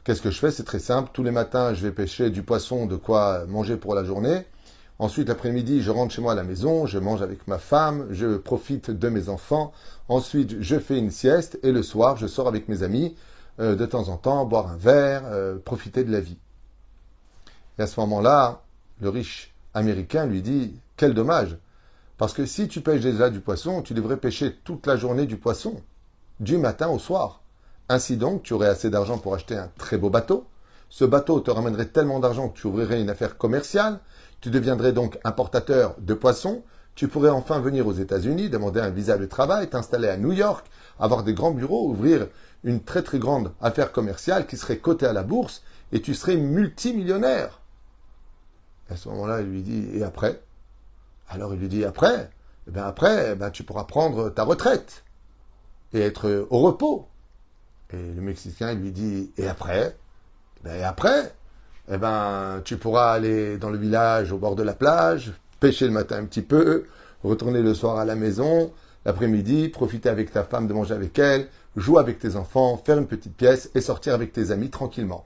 qu'est-ce 0.06 0.22
que 0.22 0.32
je 0.32 0.40
fais? 0.40 0.50
C'est 0.50 0.64
très 0.64 0.80
simple. 0.80 1.10
Tous 1.12 1.24
les 1.24 1.32
matins, 1.32 1.74
je 1.74 1.86
vais 1.86 1.92
pêcher 1.92 2.30
du 2.30 2.42
poisson, 2.42 2.86
de 2.86 2.96
quoi 2.96 3.46
manger 3.48 3.76
pour 3.76 3.96
la 3.96 4.06
journée. 4.06 4.46
Ensuite, 4.98 5.28
l'après-midi, 5.28 5.82
je 5.82 5.92
rentre 5.92 6.14
chez 6.14 6.22
moi 6.22 6.32
à 6.32 6.36
la 6.36 6.46
maison, 6.46 6.86
je 6.86 6.98
mange 7.00 7.22
avec 7.22 7.50
ma 7.50 7.58
femme, 7.58 8.08
je 8.12 8.38
profite 8.38 8.92
de 8.92 9.10
mes 9.10 9.28
enfants. 9.28 9.74
Ensuite, 10.08 10.62
je 10.62 10.80
fais 10.80 10.98
une 10.98 11.12
sieste 11.12 11.60
et 11.62 11.74
le 11.74 11.84
soir, 11.84 12.16
je 12.16 12.28
sors 12.28 12.48
avec 12.48 12.70
mes 12.70 12.82
amis 12.82 13.18
euh, 13.60 13.76
de 13.76 13.86
temps 13.86 14.08
en 14.08 14.16
temps, 14.16 14.46
boire 14.46 14.70
un 14.70 14.78
verre, 14.78 15.24
euh, 15.26 15.58
profiter 15.58 16.06
de 16.06 16.14
la 16.14 16.22
vie. 16.22 16.40
Et 17.78 17.82
à 17.82 17.88
ce 17.88 18.00
moment-là, 18.00 18.62
le 19.02 19.10
riche 19.10 19.54
américain 19.74 20.26
lui 20.26 20.42
dit 20.42 20.80
Quel 20.96 21.14
dommage 21.14 21.58
Parce 22.18 22.32
que 22.32 22.46
si 22.46 22.70
tu 22.70 22.80
pêches 22.80 23.02
déjà 23.02 23.30
du 23.30 23.42
poisson, 23.42 23.82
tu 23.82 23.94
devrais 23.94 24.16
pêcher 24.16 24.56
toute 24.64 24.88
la 24.88 24.96
journée 24.96 25.26
du 25.26 25.36
poisson, 25.36 25.82
du 26.40 26.58
matin 26.58 26.88
au 26.88 27.00
soir. 27.00 27.39
Ainsi 27.90 28.18
donc, 28.18 28.44
tu 28.44 28.54
aurais 28.54 28.68
assez 28.68 28.90
d'argent 28.92 29.18
pour 29.18 29.34
acheter 29.34 29.58
un 29.58 29.70
très 29.78 29.98
beau 29.98 30.10
bateau, 30.10 30.46
Ce 30.92 31.06
bateau 31.06 31.40
te 31.40 31.52
ramènerait 31.52 31.86
tellement 31.86 32.20
d'argent 32.20 32.50
que 32.50 32.58
tu 32.58 32.68
ouvrirais 32.68 33.00
une 33.00 33.12
affaire 33.12 33.38
commerciale, 33.38 34.00
tu 34.42 34.50
deviendrais 34.50 34.92
donc 34.92 35.20
importateur 35.24 35.96
de 36.00 36.16
poissons, 36.16 36.64
tu 36.96 37.08
pourrais 37.08 37.30
enfin 37.30 37.60
venir 37.60 37.86
aux 37.86 37.94
États-Unis, 37.94 38.50
demander 38.50 38.80
un 38.80 38.90
visa 38.90 39.18
de 39.18 39.26
travail, 39.26 39.70
t'installer 39.70 40.08
à 40.08 40.18
New 40.18 40.32
York, 40.32 40.66
avoir 41.00 41.24
des 41.24 41.34
grands 41.34 41.52
bureaux, 41.52 41.88
ouvrir 41.90 42.28
une 42.64 42.84
très 42.84 43.04
très 43.04 43.20
grande 43.20 43.54
affaire 43.62 43.92
commerciale 43.92 44.48
qui 44.48 44.58
serait 44.58 44.80
cotée 44.80 45.06
à 45.06 45.14
la 45.14 45.24
bourse 45.24 45.62
et 45.92 46.02
tu 46.02 46.14
serais 46.14 46.38
multimillionnaire. 46.38 47.62
à 48.90 48.96
ce 48.98 49.10
moment-là, 49.10 49.42
il 49.42 49.48
lui 49.48 49.62
dit, 49.62 49.90
et 49.94 50.04
après? 50.04 50.42
Alors 51.30 51.54
il 51.54 51.60
lui 51.60 51.70
dit, 51.70 51.86
après? 51.86 52.32
Eh 52.68 52.72
bien 52.72 52.86
après, 52.86 53.32
eh 53.34 53.36
ben, 53.36 53.52
tu 53.52 53.64
pourras 53.64 53.84
prendre 53.84 54.30
ta 54.30 54.44
retraite 54.44 55.04
et 55.94 56.02
être 56.02 56.48
au 56.50 56.60
repos. 56.60 57.09
Et 57.94 57.98
le 57.98 58.22
Mexicain 58.22 58.74
lui 58.74 58.92
dit, 58.92 59.32
et 59.38 59.48
après? 59.48 59.98
Ben, 60.64 60.76
Et 60.76 60.84
après, 60.84 61.34
eh 61.92 61.98
ben, 61.98 62.62
tu 62.64 62.78
pourras 62.78 63.14
aller 63.14 63.58
dans 63.58 63.70
le 63.70 63.78
village 63.78 64.32
au 64.32 64.38
bord 64.38 64.56
de 64.56 64.64
la 64.64 64.74
plage, 64.74 65.34
pêcher 65.60 65.86
le 65.86 65.92
matin 65.92 66.18
un 66.18 66.26
petit 66.26 66.42
peu, 66.42 66.86
retourner 67.24 67.62
le 67.62 67.74
soir 67.74 67.98
à 67.98 68.06
la 68.06 68.16
maison, 68.16 68.72
l'après-midi, 69.06 69.70
profiter 69.70 70.10
avec 70.10 70.32
ta 70.32 70.44
femme 70.44 70.68
de 70.68 70.74
manger 70.74 70.94
avec 70.94 71.18
elle, 71.18 71.48
jouer 71.76 72.00
avec 72.00 72.20
tes 72.20 72.36
enfants, 72.36 72.78
faire 72.78 72.98
une 72.98 73.08
petite 73.08 73.36
pièce 73.36 73.72
et 73.74 73.82
sortir 73.82 74.14
avec 74.14 74.34
tes 74.34 74.52
amis 74.52 74.70
tranquillement. 74.70 75.26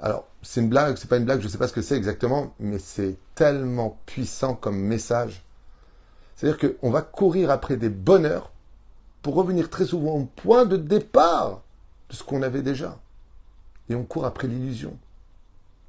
Alors, 0.00 0.26
c'est 0.42 0.60
une 0.60 0.68
blague, 0.68 0.96
c'est 0.96 1.08
pas 1.08 1.16
une 1.16 1.24
blague, 1.24 1.40
je 1.40 1.48
sais 1.48 1.58
pas 1.58 1.68
ce 1.68 1.72
que 1.72 1.82
c'est 1.82 1.96
exactement, 1.96 2.54
mais 2.60 2.78
c'est 2.78 3.16
tellement 3.34 3.98
puissant 4.06 4.54
comme 4.54 4.78
message. 4.78 5.42
C'est-à-dire 6.36 6.72
qu'on 6.80 6.90
va 6.90 7.02
courir 7.02 7.50
après 7.50 7.76
des 7.76 7.88
bonheurs 7.88 8.52
pour 9.22 9.34
revenir 9.34 9.70
très 9.70 9.84
souvent 9.84 10.14
au 10.14 10.24
point 10.24 10.64
de 10.64 10.76
départ 10.76 11.62
de 12.08 12.14
ce 12.14 12.22
qu'on 12.22 12.42
avait 12.42 12.62
déjà. 12.62 12.98
Et 13.88 13.94
on 13.94 14.04
court 14.04 14.26
après 14.26 14.48
l'illusion. 14.48 14.96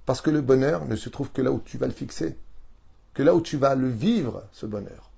Parce 0.06 0.22
que 0.22 0.30
le 0.30 0.42
bonheur 0.42 0.86
ne 0.86 0.96
se 0.96 1.10
trouve 1.10 1.32
que 1.32 1.42
là 1.42 1.52
où 1.52 1.60
tu 1.60 1.78
vas 1.78 1.88
le 1.88 1.94
fixer, 1.94 2.38
que 3.14 3.24
là 3.24 3.36
où 3.36 3.42
tu 3.42 3.58
vas 3.58 3.76
le 3.76 3.90
vivre, 3.90 4.44
ce 4.52 4.66
bonheur. 4.66 5.12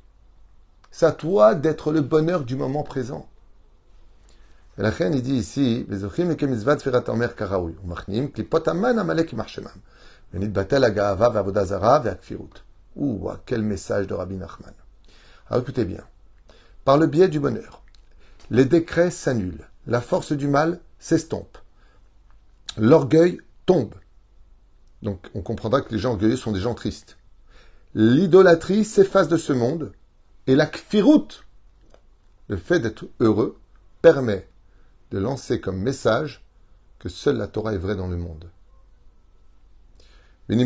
C'est 0.91 1.06
à 1.06 1.12
toi 1.12 1.56
d'être 1.56 1.91
le 1.91 2.01
bonheur 2.01 2.44
du 2.44 2.56
moment 2.56 2.84
présent. 2.84 3.27
Et 4.77 4.82
la 4.82 4.89
reine, 4.89 5.13
il 5.13 5.22
dit 5.22 5.36
ici, 5.36 5.86
Ouh, 12.96 13.30
quel 13.46 13.62
message 13.62 14.08
de 14.08 14.13
Rabbi 14.13 14.36
Nachman. 14.36 14.74
Alors 15.50 15.62
écoutez 15.62 15.86
bien. 15.86 16.03
Par 16.84 16.98
le 16.98 17.08
biais 17.08 17.27
du 17.27 17.39
bonheur, 17.39 17.80
les 18.51 18.65
décrets 18.65 19.12
s'annulent, 19.12 19.70
la 19.88 20.01
force 20.01 20.34
du 20.34 20.48
mal 20.48 20.81
s'estompe, 21.00 21.58
l'orgueil 22.77 23.39
tombe. 23.65 23.96
Donc 25.01 25.31
on 25.34 25.41
comprendra 25.41 25.81
que 25.81 25.93
les 25.93 26.00
gens 26.00 26.12
orgueilleux 26.12 26.36
sont 26.36 26.51
des 26.51 26.60
gens 26.60 26.75
tristes. 26.75 27.17
L'idolâtrie 27.96 28.84
s'efface 28.84 29.29
de 29.29 29.38
ce 29.38 29.53
monde 29.53 29.93
et 30.48 30.55
la 30.55 30.65
kfirout, 30.65 31.46
le 32.50 32.58
fait 32.58 32.79
d'être 32.79 33.05
heureux, 33.22 33.58
permet 34.01 34.50
de 35.12 35.17
lancer 35.17 35.62
comme 35.62 35.81
message 35.81 36.43
que 37.00 37.08
seule 37.08 37.38
la 37.38 37.48
Torah 37.48 37.74
est 37.74 37.77
vraie 37.77 37.96
dans 37.96 38.08
le 38.08 38.17
monde. 38.17 38.50
Et 40.50 40.62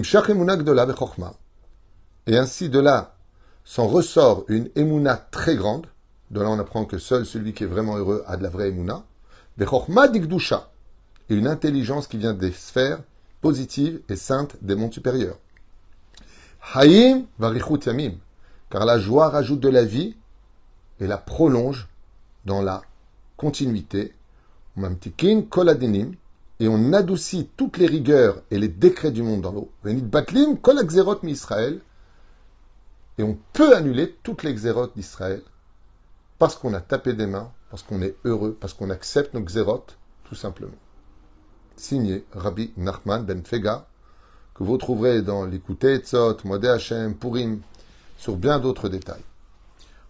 ainsi 2.38 2.70
de 2.70 2.80
là 2.80 3.16
s'en 3.64 3.88
ressort 3.88 4.46
une 4.48 4.72
émouna 4.76 5.18
très 5.18 5.56
grande. 5.56 5.86
De 6.36 6.42
là 6.42 6.50
on 6.50 6.60
apprend 6.60 6.84
que 6.84 6.98
seul 6.98 7.26
celui 7.26 7.54
qui 7.54 7.64
est 7.64 7.68
vraiment 7.68 7.96
heureux 7.96 8.22
a 8.28 8.36
de 8.36 8.44
la 8.44 8.50
vraie 8.50 8.68
émouna. 8.68 9.06
Et 9.58 11.34
une 11.34 11.48
intelligence 11.48 12.08
qui 12.08 12.18
vient 12.18 12.34
des 12.34 12.52
sphères 12.52 13.00
positives 13.40 14.02
et 14.10 14.18
saintes 14.18 14.58
des 14.62 14.76
mondes 14.76 14.92
supérieurs. 14.92 15.38
Haïm 16.74 17.26
varichut 17.40 17.86
yamim. 17.86 18.16
Car 18.70 18.84
la 18.84 19.00
joie 19.00 19.30
rajoute 19.30 19.62
de 19.62 19.70
la 19.70 19.86
vie 19.86 20.18
et 21.00 21.08
la 21.08 21.18
prolonge 21.18 21.88
dans 22.44 22.62
la 22.62 22.82
continuité 23.38 24.14
et 26.60 26.68
on 26.68 26.92
adoucit 26.92 27.50
toutes 27.56 27.78
les 27.78 27.88
rigueurs 27.88 28.42
et 28.52 28.60
les 28.60 28.68
décrets 28.68 29.12
du 29.12 29.24
monde 29.24 29.40
dans 29.40 29.54
l'eau. 29.54 29.72
Et 33.18 33.24
on 33.24 33.38
peut 33.54 33.74
annuler 33.74 34.18
toutes 34.22 34.44
les 34.44 34.54
xérotes 34.54 34.98
d'Israël 34.98 35.42
parce 36.38 36.56
qu'on 36.56 36.74
a 36.74 36.82
tapé 36.82 37.14
des 37.14 37.28
mains, 37.28 37.52
parce 37.70 37.84
qu'on 37.84 38.02
est 38.02 38.16
heureux, 38.26 38.58
parce 38.60 38.74
qu'on 38.74 38.90
accepte 38.90 39.34
nos 39.34 39.42
xérotes, 39.42 39.98
tout 40.26 40.36
simplement. 40.36 40.78
Signé 41.76 42.26
Rabbi 42.34 42.74
Nachman 42.78 43.24
Ben 43.24 43.44
Fega, 43.44 43.88
que 44.54 44.64
vous 44.64 44.78
trouverez 44.78 45.22
dans 45.22 45.46
l'écouté 45.46 45.98
Tzot, 45.98 46.38
Modé 46.46 46.70
Hashem, 46.70 47.16
Purim, 47.16 47.62
sur 48.18 48.38
bien 48.38 48.60
d'autres 48.60 48.90
détails. 48.90 49.24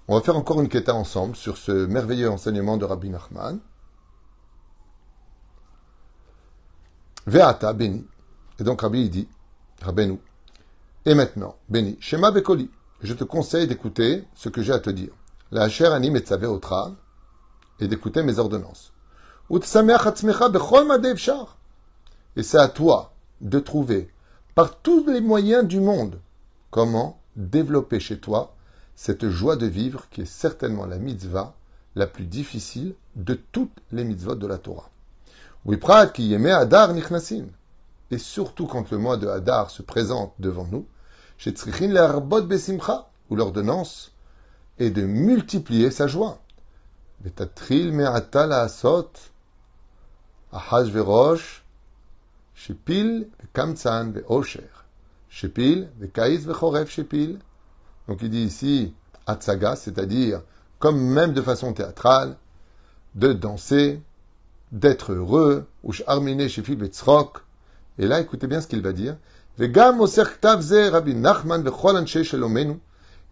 On 0.08 0.15
va 0.15 0.22
faire 0.22 0.38
encore 0.38 0.62
une 0.62 0.70
quête 0.70 0.89
ensemble 0.89 1.36
sur 1.36 1.58
ce 1.58 1.72
merveilleux 1.72 2.29
enseignement 2.29 2.77
de 2.77 2.86
Rabbi 2.86 3.10
Nachman. 3.10 3.60
Veata, 7.25 7.74
béni. 7.74 8.05
Et 8.60 8.63
donc 8.63 8.82
Rabbi 8.82 9.01
il 9.01 9.10
dit, 9.10 9.27
Rabbeinu, 9.82 10.20
et 11.05 11.13
maintenant, 11.13 11.55
béni, 11.70 11.98
Shema 12.00 12.32
Bekoli, 12.32 12.70
je 13.01 13.13
te 13.13 13.24
conseille 13.24 13.67
d'écouter 13.67 14.24
ce 14.34 14.50
que 14.50 14.62
j'ai 14.62 14.74
à 14.74 14.79
te 14.79 14.89
dire. 14.89 15.13
La 15.52 15.64
Hacher 15.64 15.88
anime 15.88 16.16
et 16.18 16.46
otra, 16.46 16.92
et 17.80 17.88
d'écouter 17.88 18.24
mes 18.24 18.40
ordonnances. 18.40 18.94
Et 22.36 22.44
c'est 22.44 22.58
à 22.58 22.68
toi 22.68 23.14
de 23.42 23.60
trouver, 23.60 24.10
par 24.56 24.80
tous 24.80 25.06
les 25.06 25.22
moyens 25.22 25.68
du 25.68 25.80
monde, 25.80 26.20
comment 26.72 27.22
développer 27.36 28.00
chez 28.00 28.18
toi 28.18 28.56
cette 28.96 29.30
joie 29.30 29.56
de 29.56 29.68
vivre 29.68 30.08
qui 30.10 30.22
est 30.22 30.25
certainement 30.25 30.88
la 30.88 30.98
mitzvah 30.98 31.54
la 31.96 32.08
plus 32.08 32.25
difficile 32.25 32.96
de 33.16 33.36
toutes 33.36 33.78
les 33.92 34.04
mitzvot 34.04 34.36
de 34.36 34.48
la 34.48 34.58
Torah. 34.58 34.90
Qui 36.14 36.36
Hadar 36.36 36.94
nichnasim. 36.94 37.48
Et 38.10 38.18
surtout 38.18 38.66
quand 38.66 38.90
le 38.92 38.98
mois 38.98 39.18
de 39.18 39.28
Hadar 39.28 39.70
se 39.70 39.82
présente 39.82 40.34
devant 40.40 40.68
nous, 40.72 40.88
chez 41.38 41.52
Tzrichin 41.52 42.20
besimcha, 42.42 43.10
où 43.30 43.36
l'ordonnance 43.36 44.12
est 44.79 44.91
de 44.91 45.03
multiplier 45.03 45.91
sa 45.91 46.08
joie. 46.08 46.39
Betatril 47.22 47.91
me'ata 47.91 48.46
la'asot, 48.46 49.12
ahaj 50.51 50.89
verosh, 50.89 51.63
shepil 52.53 53.27
ve'kamtzan 53.41 54.12
ve'osher, 54.12 54.70
shepil 55.29 55.89
ve'kaiz 56.00 56.46
ve'chorev 56.46 56.88
shepil. 56.88 57.39
Donc 58.08 58.22
il 58.22 58.29
dit 58.29 58.44
ici, 58.44 58.94
atsaga, 59.25 59.75
c'est-à-dire, 59.75 60.41
comme 60.79 61.00
même 61.00 61.34
de 61.34 61.41
façon 61.41 61.74
théâtrale, 61.74 62.38
de 63.15 63.34
danser, 63.34 64.01
d'être 64.72 65.13
heureux, 65.13 65.67
ou 65.84 65.94
arminé 66.08 66.50
chez 66.50 66.63
Et 67.98 68.08
là, 68.08 68.20
écoutez 68.20 68.48
bien 68.48 68.62
ce 68.62 68.67
qu'il 68.67 68.82
va 68.82 68.91
dire. 68.91 69.15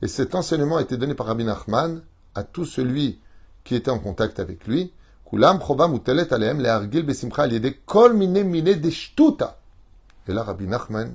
Et 0.03 0.07
cet 0.09 0.35
enseignement 0.35 0.75
a 0.75 0.81
été 0.81 0.97
donné 0.97 1.15
par 1.15 1.27
Rabbi 1.27 1.45
Nachman 1.45 2.01
à 2.35 2.43
tout 2.43 2.65
celui 2.65 3.21
qui 3.63 3.73
était 3.73 3.89
en 3.89 3.99
contact 3.99 4.37
avec 4.37 4.67
lui. 4.67 4.91
Et 5.31 5.37
là, 5.37 5.53
Rabbi 10.43 10.67
Nachman, 10.67 11.13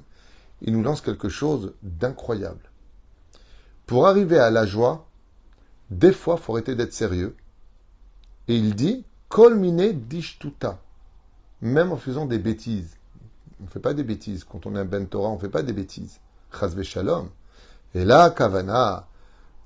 il 0.62 0.72
nous 0.72 0.82
lance 0.82 1.02
quelque 1.02 1.28
chose 1.28 1.74
d'incroyable. 1.82 2.70
Pour 3.84 4.06
arriver 4.06 4.38
à 4.38 4.50
la 4.50 4.64
joie, 4.64 5.06
des 5.90 6.12
fois, 6.12 6.36
il 6.38 6.42
faut 6.42 6.54
arrêter 6.54 6.74
d'être 6.74 6.94
sérieux. 6.94 7.36
Et 8.48 8.56
il 8.56 8.74
dit, 8.74 9.04
Kolmine 9.28 9.92
dishtuta. 10.08 10.80
Même 11.60 11.92
en 11.92 11.98
faisant 11.98 12.24
des 12.24 12.38
bêtises. 12.38 12.96
On 13.60 13.64
ne 13.64 13.68
fait 13.68 13.80
pas 13.80 13.92
des 13.92 14.04
bêtises. 14.04 14.44
Quand 14.44 14.64
on 14.64 14.74
est 14.76 14.78
un 14.78 14.86
Ben 14.86 15.06
Torah, 15.06 15.28
on 15.28 15.34
ne 15.34 15.40
fait 15.40 15.50
pas 15.50 15.62
des 15.62 15.74
bêtises. 15.74 16.20
Chazve 16.58 16.82
shalom. 16.84 17.28
Et 17.94 18.04
là, 18.04 18.30
kavana, 18.30 19.06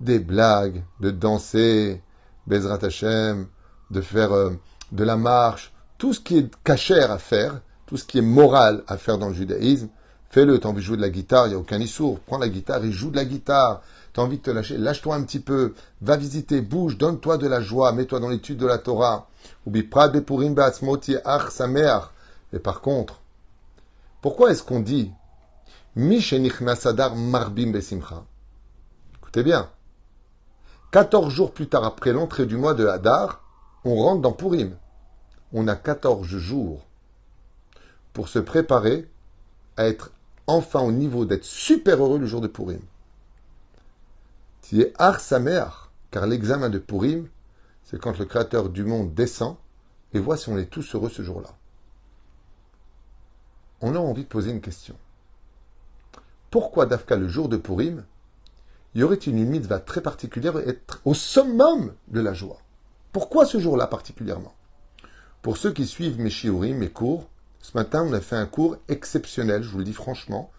des 0.00 0.18
blagues, 0.18 0.82
de 1.00 1.10
danser, 1.10 2.02
Bezrat 2.46 2.78
Hashem, 2.82 3.46
de 3.90 4.00
faire 4.00 4.32
euh, 4.32 4.50
de 4.90 5.04
la 5.04 5.16
marche, 5.16 5.72
tout 5.98 6.12
ce 6.12 6.20
qui 6.20 6.38
est 6.38 6.50
cachère 6.64 7.10
à 7.10 7.18
faire, 7.18 7.60
tout 7.86 7.96
ce 7.96 8.04
qui 8.04 8.18
est 8.18 8.22
moral 8.22 8.82
à 8.88 8.96
faire 8.96 9.18
dans 9.18 9.28
le 9.28 9.34
judaïsme, 9.34 9.88
fais-le. 10.30 10.58
T'as 10.58 10.68
envie 10.68 10.80
de 10.80 10.86
jouer 10.86 10.96
de 10.96 11.02
la 11.02 11.10
guitare, 11.10 11.46
il 11.46 11.50
n'y 11.50 11.54
a 11.54 11.58
aucun 11.58 11.78
issour. 11.78 12.18
Prends 12.20 12.38
la 12.38 12.48
guitare 12.48 12.84
et 12.84 12.90
joue 12.90 13.10
de 13.10 13.16
la 13.16 13.24
guitare. 13.24 13.82
T'as 14.12 14.22
envie 14.22 14.38
de 14.38 14.42
te 14.42 14.50
lâcher, 14.50 14.78
lâche-toi 14.78 15.14
un 15.14 15.22
petit 15.22 15.40
peu. 15.40 15.74
Va 16.00 16.16
visiter, 16.16 16.60
bouge, 16.60 16.98
donne-toi 16.98 17.38
de 17.38 17.46
la 17.46 17.60
joie, 17.60 17.92
mets-toi 17.92 18.20
dans 18.20 18.28
l'étude 18.28 18.58
de 18.58 18.66
la 18.66 18.78
Torah. 18.78 19.28
Et 22.52 22.58
par 22.58 22.80
contre, 22.80 23.20
pourquoi 24.20 24.50
est-ce 24.50 24.62
qu'on 24.62 24.80
dit 24.80 25.12
marbim 25.94 27.70
besimcha 27.70 28.24
Écoutez 29.16 29.42
bien. 29.42 29.70
14 30.90 31.32
jours 31.32 31.52
plus 31.52 31.68
tard, 31.68 31.84
après 31.84 32.12
l'entrée 32.12 32.46
du 32.46 32.56
mois 32.56 32.74
de 32.74 32.86
Hadar, 32.86 33.42
on 33.84 33.96
rentre 33.96 34.22
dans 34.22 34.32
Purim. 34.32 34.76
On 35.52 35.68
a 35.68 35.76
14 35.76 36.26
jours 36.26 36.86
pour 38.12 38.28
se 38.28 38.38
préparer 38.38 39.08
à 39.76 39.86
être 39.86 40.12
enfin 40.46 40.80
au 40.80 40.92
niveau 40.92 41.24
d'être 41.24 41.44
super 41.44 42.02
heureux 42.02 42.18
le 42.18 42.26
jour 42.26 42.40
de 42.40 42.48
Purim. 42.48 42.80
Tu 44.62 44.80
es 44.80 44.92
Ar 44.98 45.20
car 46.10 46.26
l'examen 46.26 46.70
de 46.70 46.78
Purim, 46.78 47.28
c'est 47.84 48.00
quand 48.00 48.18
le 48.18 48.24
Créateur 48.24 48.68
du 48.68 48.84
monde 48.84 49.12
descend 49.14 49.56
et 50.14 50.18
voit 50.18 50.36
si 50.36 50.48
on 50.48 50.58
est 50.58 50.70
tous 50.70 50.94
heureux 50.94 51.10
ce 51.10 51.22
jour-là. 51.22 51.50
On 53.80 53.94
a 53.94 53.98
envie 53.98 54.24
de 54.24 54.28
poser 54.28 54.50
une 54.50 54.60
question. 54.60 54.96
Pourquoi 56.52 56.84
Dafka, 56.84 57.16
le 57.16 57.28
jour 57.28 57.48
de 57.48 57.56
Purim, 57.56 58.04
y 58.94 59.02
aurait-il 59.02 59.34
une 59.34 59.48
mitzvah 59.48 59.78
très 59.78 60.02
particulière 60.02 60.58
être 60.58 61.00
au 61.06 61.14
summum 61.14 61.94
de 62.08 62.20
la 62.20 62.34
joie? 62.34 62.58
Pourquoi 63.10 63.46
ce 63.46 63.58
jour-là 63.58 63.86
particulièrement? 63.86 64.52
Pour 65.40 65.56
ceux 65.56 65.72
qui 65.72 65.86
suivent 65.86 66.20
mes 66.20 66.28
shiurim, 66.28 66.76
mes 66.76 66.90
cours, 66.90 67.30
ce 67.62 67.74
matin, 67.74 68.04
on 68.06 68.12
a 68.12 68.20
fait 68.20 68.36
un 68.36 68.44
cours 68.44 68.76
exceptionnel, 68.90 69.62
je 69.62 69.70
vous 69.70 69.78
le 69.78 69.84
dis 69.84 69.94
franchement. 69.94 70.50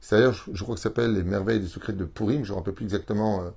C'est-à-dire, 0.00 0.34
je, 0.52 0.62
crois 0.62 0.74
que 0.74 0.82
ça 0.82 0.90
s'appelle 0.90 1.14
Les 1.14 1.22
merveilles 1.22 1.60
des 1.60 1.66
secrets 1.66 1.94
de 1.94 2.04
Purim. 2.04 2.44
Je 2.44 2.50
ne 2.50 2.54
me 2.54 2.58
rappelle 2.58 2.74
plus 2.74 2.84
exactement 2.84 3.40
euh, 3.40 3.50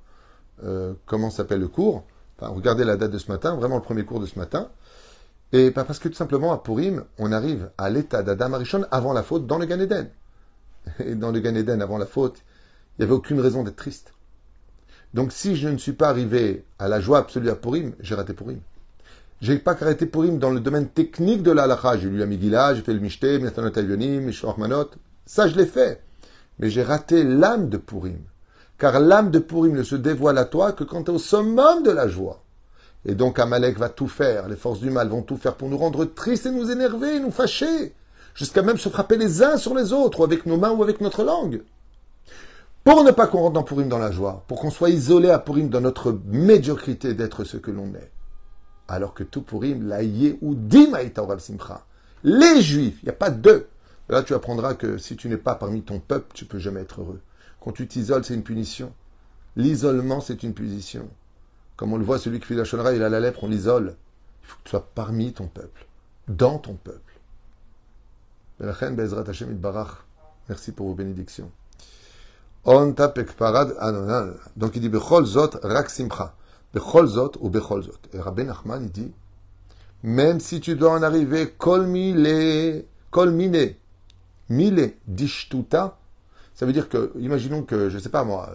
euh, 0.64 0.94
comment 1.06 1.30
s'appelle 1.30 1.60
le 1.60 1.68
cours. 1.68 2.06
Regardez 2.40 2.86
la 2.86 2.96
date 2.96 3.12
de 3.12 3.18
ce 3.18 3.30
matin, 3.30 3.58
vraiment 3.58 3.76
le 3.76 3.82
premier 3.82 4.06
cours 4.06 4.22
de 4.22 4.28
ce 4.28 4.40
matin. 4.40 4.70
Et 5.52 5.72
parce 5.72 6.00
que 6.00 6.08
tout 6.08 6.16
simplement, 6.16 6.54
à 6.54 6.58
Purim, 6.58 7.04
on 7.20 7.34
arrive 7.34 7.70
à 7.78 7.90
l'état 7.90 8.24
d'Adam 8.24 8.54
Arishon 8.54 8.86
avant 8.92 9.12
la 9.12 9.24
faute 9.24 9.46
dans 9.46 9.58
le 9.58 9.66
Gan 9.66 9.82
Eden. 9.82 10.10
Et 11.00 11.16
dans 11.16 11.32
le 11.32 11.40
Gan 11.40 11.56
Eden, 11.56 11.82
avant 11.82 11.98
la 11.98 12.06
faute, 12.06 12.44
il 12.98 13.02
n'y 13.02 13.06
avait 13.06 13.16
aucune 13.16 13.40
raison 13.40 13.64
d'être 13.64 13.76
triste. 13.76 14.14
Donc 15.14 15.32
si 15.32 15.56
je 15.56 15.68
ne 15.68 15.78
suis 15.78 15.94
pas 15.94 16.10
arrivé 16.10 16.64
à 16.80 16.88
la 16.88 17.02
joie 17.02 17.20
absolue 17.20 17.50
à 17.50 17.56
Purim, 17.56 17.94
j'ai 18.00 18.16
raté 18.16 18.34
Purim. 18.34 18.60
J'ai 19.42 19.58
pas 19.58 19.72
arrêté 19.72 20.06
Purim 20.06 20.38
dans 20.38 20.52
le 20.52 20.60
domaine 20.60 20.88
technique 20.88 21.42
de 21.42 21.52
la. 21.52 21.68
J'ai 21.98 22.10
lu 22.10 22.18
la 22.50 22.76
j'ai 22.76 22.82
fait 22.82 22.94
le 22.94 23.00
Mishte, 23.00 23.24
Metanot 23.24 23.76
Ayonim, 23.76 24.32
Manot. 24.58 24.92
Ça, 25.26 25.48
je 25.48 25.56
l'ai 25.56 25.66
fait. 25.66 26.04
Mais 26.60 26.70
j'ai 26.70 26.84
raté 26.84 27.24
l'âme 27.24 27.68
de 27.68 27.78
Purim. 27.78 28.20
Car 28.78 29.00
l'âme 29.00 29.32
de 29.32 29.40
Purim 29.40 29.74
ne 29.74 29.84
se 29.84 29.96
dévoile 29.96 30.38
à 30.38 30.46
toi 30.46 30.74
que 30.74 30.84
quand 30.84 31.04
tu 31.04 31.12
es 31.12 31.14
au 31.16 31.20
summum 31.20 31.82
de 31.84 31.90
la 31.90 32.08
joie. 32.08 32.44
Et 33.06 33.16
donc 33.16 33.40
Amalek 33.40 33.80
va 33.80 33.90
tout 33.90 34.08
faire, 34.08 34.48
les 34.48 34.56
forces 34.56 34.80
du 34.80 34.92
mal 34.92 35.10
vont 35.10 35.24
tout 35.24 35.38
faire 35.38 35.56
pour 35.56 35.70
nous 35.70 35.78
rendre 35.78 36.06
tristes 36.06 36.46
et 36.46 36.52
nous 36.52 36.70
énerver, 36.70 37.20
nous 37.20 37.32
fâcher, 37.32 37.96
jusqu'à 38.34 38.62
même 38.62 38.78
se 38.78 38.90
frapper 38.90 39.18
les 39.18 39.44
uns 39.44 39.58
sur 39.58 39.76
les 39.76 39.94
autres, 39.94 40.22
ou 40.22 40.24
avec 40.24 40.46
nos 40.46 40.58
mains 40.58 40.72
ou 40.72 40.84
avec 40.84 41.02
notre 41.02 41.24
langue. 41.24 41.64
Pour 42.84 43.04
ne 43.04 43.12
pas 43.12 43.28
qu'on 43.28 43.42
rentre 43.42 43.54
dans 43.54 43.64
Purim 43.64 43.90
dans 43.90 44.00
la 44.00 44.12
joie, 44.12 44.44
pour 44.48 44.60
qu'on 44.60 44.72
soit 44.72 44.90
isolé 44.90 45.30
à 45.30 45.40
Purim 45.40 45.70
dans 45.70 45.82
notre 45.82 46.20
médiocrité 46.26 47.14
d'être 47.14 47.44
ce 47.44 47.58
que 47.58 47.72
l'on 47.72 47.94
est 47.94 48.12
alors 48.92 49.14
que 49.14 49.24
tout 49.24 49.42
Purim, 49.42 49.88
la 49.88 50.04
Yehudim 50.04 50.92
Simcha. 51.40 51.86
Les 52.24 52.62
Juifs, 52.62 53.00
il 53.02 53.06
n'y 53.06 53.10
a 53.10 53.14
pas 53.14 53.30
deux. 53.30 53.68
Là, 54.10 54.22
tu 54.22 54.34
apprendras 54.34 54.74
que 54.74 54.98
si 54.98 55.16
tu 55.16 55.30
n'es 55.30 55.38
pas 55.38 55.56
parmi 55.56 55.82
ton 55.82 56.00
peuple, 56.00 56.28
tu 56.34 56.44
peux 56.46 56.60
jamais 56.60 56.82
être 56.82 57.00
heureux. 57.00 57.22
Quand 57.62 57.72
tu 57.72 57.88
t'isoles, 57.88 58.26
c'est 58.26 58.34
une 58.34 58.44
punition. 58.44 58.94
L'isolement, 59.56 60.20
c'est 60.20 60.44
une 60.44 60.54
punition. 60.54 61.08
Comme 61.78 61.94
on 61.94 61.98
le 61.98 62.04
voit, 62.04 62.20
celui 62.20 62.42
qui 62.42 62.48
fait 62.48 62.56
la 62.56 62.66
chonra, 62.66 62.94
il 62.94 63.02
a 63.02 63.08
la 63.08 63.22
lèpre, 63.22 63.46
on 63.46 63.48
l'isole. 63.48 63.96
Il 64.44 64.48
faut 64.48 64.58
que 64.58 64.64
tu 64.66 64.70
sois 64.72 64.90
parmi 64.94 65.32
ton 65.32 65.48
peuple, 65.48 65.88
dans 66.28 66.58
ton 66.58 66.74
peuple. 66.74 67.11
Merci 70.50 70.72
pour 70.72 70.88
vos 70.88 70.94
bénédictions. 70.94 71.52
Ah 72.66 72.86
Donc 74.56 74.76
il 74.76 74.82
dit 74.82 74.90
Bechol 74.90 75.26
Zot 75.26 75.60
Rak 75.64 75.90
ou. 77.40 77.52
Et 78.14 78.20
Rabbi 78.20 78.44
Nachman, 78.44 78.84
il 78.84 78.92
dit, 78.92 79.12
même 80.04 80.40
si 80.40 80.62
tu 80.62 80.76
dois 80.76 80.92
en 80.92 81.04
arriver, 81.04 81.50
kol 81.58 81.88
mille 81.88 82.86
dishtuta, 85.08 85.98
ça 86.54 86.66
veut 86.66 86.74
dire 86.74 86.88
que, 86.88 87.12
imaginons 87.20 87.64
que, 87.64 87.90
je 87.90 87.98
sais 87.98 88.10
pas 88.10 88.24
moi, 88.24 88.50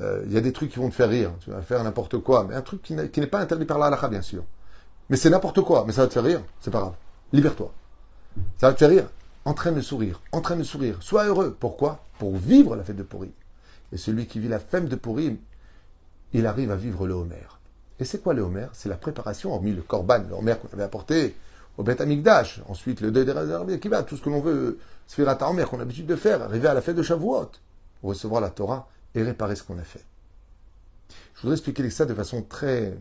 euh, 0.00 0.22
il 0.26 0.32
y 0.32 0.38
a 0.38 0.40
des 0.40 0.52
trucs 0.52 0.70
qui 0.70 0.78
vont 0.78 0.88
te 0.88 0.94
faire 0.94 1.10
rire, 1.10 1.32
tu 1.40 1.50
vas 1.50 1.60
faire 1.60 1.84
n'importe 1.84 2.18
quoi, 2.18 2.44
mais 2.48 2.54
un 2.54 2.62
truc 2.62 2.82
qui 2.82 2.94
n'est 2.94 3.26
pas 3.26 3.40
interdit 3.40 3.66
par 3.66 3.78
la 3.78 4.08
bien 4.08 4.22
sûr. 4.22 4.44
Mais 5.10 5.16
c'est 5.16 5.30
n'importe 5.30 5.60
quoi, 5.60 5.84
mais 5.86 5.92
ça 5.92 6.02
va 6.02 6.08
te 6.08 6.14
faire 6.14 6.24
rire, 6.24 6.42
c'est 6.60 6.70
pas 6.70 6.80
grave. 6.80 6.94
Libère-toi. 7.32 7.72
Ça 8.58 8.68
va 8.68 8.72
te 8.72 8.78
faire 8.78 8.88
rire. 8.88 9.04
En 9.44 9.54
train 9.54 9.72
de 9.72 9.80
sourire, 9.80 10.20
en 10.30 10.40
train 10.40 10.56
de 10.56 10.62
sourire. 10.62 11.02
Sois 11.02 11.26
heureux. 11.26 11.56
Pourquoi? 11.58 12.04
Pour 12.18 12.36
vivre 12.36 12.76
la 12.76 12.84
fête 12.84 12.96
de 12.96 13.02
Purim. 13.02 13.32
Et 13.92 13.96
celui 13.96 14.26
qui 14.26 14.38
vit 14.38 14.48
la 14.48 14.60
fête 14.60 14.86
de 14.86 14.96
Purim, 14.96 15.36
il 16.32 16.46
arrive 16.46 16.70
à 16.70 16.76
vivre 16.76 17.06
le 17.06 17.14
Homer. 17.14 17.58
Et 17.98 18.04
c'est 18.04 18.22
quoi 18.22 18.34
le 18.34 18.42
Homer? 18.42 18.68
C'est 18.72 18.88
la 18.88 18.96
préparation, 18.96 19.52
hormis 19.52 19.72
le 19.72 19.82
Korban, 19.82 20.24
le 20.28 20.34
Homer 20.34 20.54
qu'on 20.60 20.72
avait 20.72 20.84
apporté 20.84 21.34
au 21.76 21.82
Beth 21.82 22.00
Amikdash, 22.00 22.60
ensuite 22.68 23.00
le 23.00 23.10
deuil 23.10 23.24
des 23.24 23.80
qui 23.80 23.88
va, 23.88 24.02
tout 24.02 24.16
ce 24.16 24.22
que 24.22 24.30
l'on 24.30 24.40
veut, 24.40 24.78
à 25.18 25.50
Homer 25.50 25.64
qu'on 25.64 25.76
a 25.76 25.80
l'habitude 25.80 26.06
de 26.06 26.16
faire, 26.16 26.42
arriver 26.42 26.68
à 26.68 26.74
la 26.74 26.80
fête 26.80 26.96
de 26.96 27.02
Shavuot, 27.02 27.50
recevoir 28.02 28.40
la 28.40 28.50
Torah 28.50 28.88
et 29.14 29.22
réparer 29.22 29.56
ce 29.56 29.62
qu'on 29.62 29.78
a 29.78 29.82
fait. 29.82 30.04
Je 31.34 31.42
voudrais 31.42 31.56
expliquer 31.56 31.88
ça 31.90 32.04
de 32.04 32.14
façon 32.14 32.42
très 32.42 32.96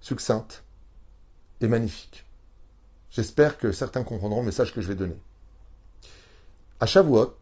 succincte 0.00 0.64
et 1.60 1.68
magnifique. 1.68 2.24
J'espère 3.10 3.58
que 3.58 3.72
certains 3.72 4.04
comprendront 4.04 4.40
le 4.40 4.46
message 4.46 4.74
que 4.74 4.80
je 4.80 4.88
vais 4.88 4.94
donner. 4.94 5.16
À 6.80 6.86
Shavuot, 6.86 7.34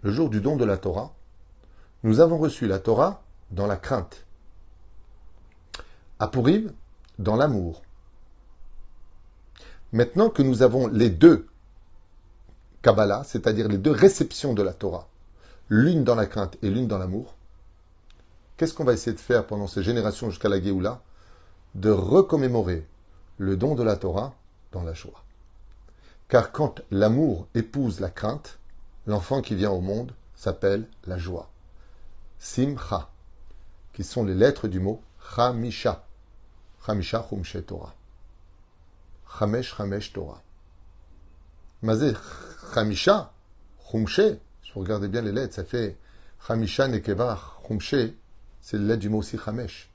le 0.00 0.12
jour 0.12 0.30
du 0.30 0.40
don 0.40 0.56
de 0.56 0.64
la 0.64 0.78
Torah, 0.78 1.12
nous 2.04 2.20
avons 2.20 2.38
reçu 2.38 2.66
la 2.66 2.78
Torah 2.78 3.22
dans 3.50 3.66
la 3.66 3.76
crainte 3.76 4.24
à 6.18 6.26
Purim 6.26 6.72
dans 7.18 7.36
l'amour. 7.36 7.82
Maintenant 9.92 10.30
que 10.30 10.40
nous 10.40 10.62
avons 10.62 10.86
les 10.86 11.10
deux 11.10 11.48
Kabbalah, 12.80 13.24
c'est-à-dire 13.24 13.68
les 13.68 13.76
deux 13.76 13.90
réceptions 13.90 14.54
de 14.54 14.62
la 14.62 14.72
Torah, 14.72 15.06
l'une 15.68 16.02
dans 16.02 16.14
la 16.14 16.24
crainte 16.24 16.56
et 16.62 16.70
l'une 16.70 16.88
dans 16.88 16.98
l'amour, 16.98 17.34
qu'est-ce 18.56 18.72
qu'on 18.72 18.84
va 18.84 18.94
essayer 18.94 19.14
de 19.14 19.20
faire 19.20 19.46
pendant 19.46 19.66
ces 19.66 19.82
générations 19.82 20.30
jusqu'à 20.30 20.48
la 20.48 20.62
Géoula? 20.62 21.02
De 21.74 21.90
recommémorer 21.90 22.86
le 23.36 23.54
don 23.56 23.74
de 23.74 23.82
la 23.82 23.96
Torah 23.96 24.34
dans 24.72 24.82
la 24.82 24.94
joie. 24.94 25.24
Car 26.28 26.52
quand 26.52 26.80
l'amour 26.90 27.48
épouse 27.54 28.00
la 28.00 28.08
crainte, 28.08 28.58
l'enfant 29.06 29.42
qui 29.42 29.54
vient 29.54 29.70
au 29.70 29.80
monde 29.80 30.14
s'appelle 30.34 30.88
la 31.06 31.18
joie. 31.18 31.50
Simcha, 32.38 33.10
qui 33.92 34.04
sont 34.04 34.24
les 34.24 34.34
lettres 34.34 34.68
du 34.68 34.80
mot 34.80 35.02
Chamisha. 35.36 36.04
Chamisha 36.84 37.24
Chumshe 37.28 37.64
Torah. 37.66 37.94
Chamesh 39.38 39.76
Chamesh 39.76 40.12
Torah. 40.12 40.42
Mazé 41.82 42.14
Chamisha 42.74 43.32
Chumshe. 43.90 44.38
Si 44.62 44.72
vous 44.74 44.80
regardez 44.80 45.08
bien 45.08 45.22
les 45.22 45.32
lettres, 45.32 45.54
ça 45.54 45.64
fait 45.64 45.96
Chamisha 46.46 46.88
Nekeva 46.88 47.38
Chumshe. 47.66 48.14
C'est 48.60 48.78
les 48.78 48.84
lettres 48.84 49.00
du 49.00 49.08
mot 49.08 49.18
aussi 49.18 49.38
Chamesh. 49.38 49.90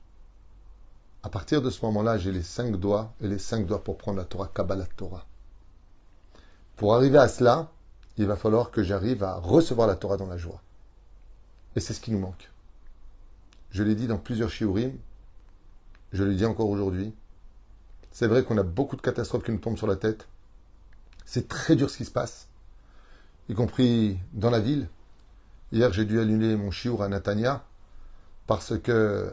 À 1.22 1.28
partir 1.28 1.60
de 1.60 1.70
ce 1.70 1.84
moment-là, 1.84 2.16
j'ai 2.16 2.32
les 2.32 2.42
cinq 2.42 2.76
doigts 2.76 3.12
et 3.20 3.28
les 3.28 3.38
cinq 3.38 3.66
doigts 3.66 3.82
pour 3.82 3.98
prendre 3.98 4.18
la 4.18 4.24
Torah, 4.24 4.50
Kabbalah 4.54 4.86
Torah. 4.96 5.26
Pour 6.76 6.94
arriver 6.94 7.18
à 7.18 7.28
cela, 7.28 7.70
il 8.18 8.26
va 8.26 8.36
falloir 8.36 8.70
que 8.70 8.82
j'arrive 8.82 9.22
à 9.22 9.36
recevoir 9.36 9.86
la 9.86 9.96
Torah 9.96 10.16
dans 10.16 10.26
la 10.26 10.36
joie. 10.36 10.60
Et 11.76 11.80
c'est 11.80 11.94
ce 11.94 12.00
qui 12.00 12.10
nous 12.10 12.18
manque. 12.18 12.50
Je 13.70 13.82
l'ai 13.82 13.94
dit 13.94 14.06
dans 14.06 14.18
plusieurs 14.18 14.50
shiurim, 14.50 14.92
je 16.12 16.24
le 16.24 16.34
dis 16.34 16.44
encore 16.44 16.68
aujourd'hui. 16.68 17.14
C'est 18.10 18.26
vrai 18.26 18.42
qu'on 18.42 18.58
a 18.58 18.62
beaucoup 18.62 18.96
de 18.96 19.02
catastrophes 19.02 19.44
qui 19.44 19.52
nous 19.52 19.58
tombent 19.58 19.76
sur 19.76 19.86
la 19.86 19.96
tête. 19.96 20.26
C'est 21.24 21.46
très 21.46 21.76
dur 21.76 21.90
ce 21.90 21.98
qui 21.98 22.04
se 22.04 22.10
passe, 22.10 22.48
y 23.48 23.54
compris 23.54 24.18
dans 24.32 24.50
la 24.50 24.60
ville. 24.60 24.88
Hier, 25.70 25.92
j'ai 25.92 26.06
dû 26.06 26.18
annuler 26.18 26.56
mon 26.56 26.70
chiour 26.70 27.02
à 27.02 27.08
Natania 27.08 27.62
parce 28.46 28.78
que 28.78 29.30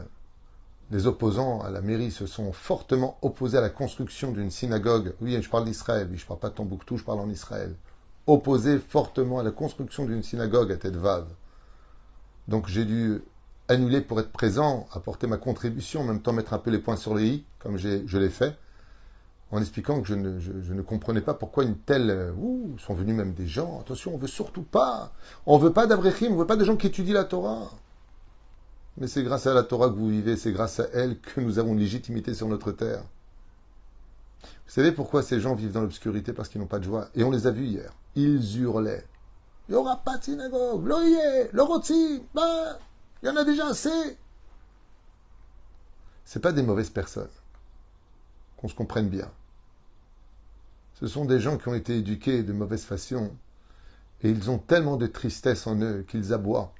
les 0.90 1.06
opposants 1.06 1.62
à 1.62 1.70
la 1.70 1.80
mairie 1.80 2.10
se 2.10 2.26
sont 2.26 2.52
fortement 2.52 3.18
opposés 3.22 3.58
à 3.58 3.62
la 3.62 3.70
construction 3.70 4.30
d'une 4.30 4.50
synagogue. 4.50 5.14
Oui, 5.20 5.40
je 5.40 5.48
parle 5.48 5.64
d'Israël, 5.64 6.06
oui, 6.10 6.18
je 6.18 6.24
ne 6.24 6.28
parle 6.28 6.40
pas 6.40 6.50
de 6.50 6.54
Tombouctou, 6.54 6.98
je 6.98 7.04
parle 7.04 7.20
en 7.20 7.30
Israël. 7.30 7.74
Opposés 8.26 8.78
fortement 8.78 9.38
à 9.38 9.42
la 9.42 9.50
construction 9.50 10.04
d'une 10.04 10.22
synagogue 10.22 10.72
à 10.72 10.76
tête 10.76 10.96
vave. 10.96 11.28
Donc 12.48 12.68
j'ai 12.68 12.84
dû 12.84 13.22
annuler 13.68 14.00
pour 14.00 14.20
être 14.20 14.30
présent, 14.30 14.86
apporter 14.92 15.26
ma 15.26 15.36
contribution, 15.36 16.00
en 16.00 16.04
même 16.04 16.22
temps 16.22 16.32
mettre 16.32 16.52
un 16.52 16.58
peu 16.58 16.70
les 16.70 16.78
points 16.78 16.96
sur 16.96 17.14
les 17.14 17.26
i, 17.26 17.44
comme 17.58 17.76
je 17.78 18.18
l'ai 18.18 18.30
fait, 18.30 18.56
en 19.50 19.60
expliquant 19.60 20.00
que 20.00 20.08
je 20.08 20.14
ne, 20.14 20.38
je, 20.40 20.72
ne, 20.72 20.82
comprenais 20.82 21.20
pas 21.20 21.34
pourquoi 21.34 21.64
une 21.64 21.76
telle... 21.76 22.10
Euh, 22.10 22.32
ouh, 22.32 22.76
sont 22.78 22.94
venus 22.94 23.14
même 23.14 23.32
des 23.32 23.46
gens, 23.46 23.80
attention, 23.80 24.14
on 24.14 24.18
veut 24.18 24.26
surtout 24.26 24.62
pas, 24.62 25.12
on 25.46 25.56
veut 25.58 25.72
pas 25.72 25.86
d'abrechim, 25.86 26.28
on 26.30 26.36
veut 26.36 26.46
pas 26.46 26.56
de 26.56 26.64
gens 26.64 26.76
qui 26.76 26.88
étudient 26.88 27.14
la 27.14 27.24
Torah. 27.24 27.70
Mais 28.98 29.06
c'est 29.06 29.22
grâce 29.22 29.46
à 29.46 29.54
la 29.54 29.62
Torah 29.62 29.88
que 29.88 29.94
vous 29.94 30.08
vivez, 30.08 30.36
c'est 30.36 30.52
grâce 30.52 30.80
à 30.80 30.86
elle 30.92 31.20
que 31.20 31.40
nous 31.40 31.58
avons 31.58 31.74
une 31.74 31.80
légitimité 31.80 32.34
sur 32.34 32.48
notre 32.48 32.72
terre. 32.72 33.02
Vous 34.66 34.72
savez 34.72 34.92
pourquoi 34.92 35.22
ces 35.22 35.40
gens 35.40 35.54
vivent 35.54 35.72
dans 35.72 35.80
l'obscurité? 35.80 36.32
Parce 36.32 36.48
qu'ils 36.48 36.60
n'ont 36.60 36.66
pas 36.66 36.78
de 36.78 36.84
joie. 36.84 37.08
Et 37.14 37.22
on 37.24 37.30
les 37.30 37.46
a 37.46 37.50
vus 37.50 37.66
hier. 37.66 37.92
Ils 38.14 38.60
hurlaient. 38.60 39.06
Il 39.68 39.72
n'y 39.72 39.78
aura 39.78 39.96
pas 39.96 40.18
de 40.18 40.24
synagogue. 40.24 40.86
L'oyer, 40.86 41.48
le 41.52 41.62
roti, 41.62 42.22
bah, 42.34 42.78
il 43.22 43.26
y 43.26 43.30
en 43.30 43.36
a 43.36 43.44
déjà 43.44 43.68
assez. 43.68 44.18
C'est 46.24 46.40
pas 46.40 46.52
des 46.52 46.62
mauvaises 46.62 46.90
personnes. 46.90 47.30
Qu'on 48.56 48.68
se 48.68 48.74
comprenne 48.74 49.08
bien. 49.08 49.30
Ce 50.94 51.06
sont 51.06 51.24
des 51.24 51.40
gens 51.40 51.58
qui 51.58 51.68
ont 51.68 51.74
été 51.74 51.98
éduqués 51.98 52.42
de 52.42 52.52
mauvaise 52.52 52.84
façon 52.84 53.30
et 54.22 54.30
ils 54.30 54.50
ont 54.50 54.58
tellement 54.58 54.96
de 54.96 55.06
tristesse 55.06 55.66
en 55.66 55.80
eux 55.80 56.04
qu'ils 56.08 56.32
aboient 56.32 56.72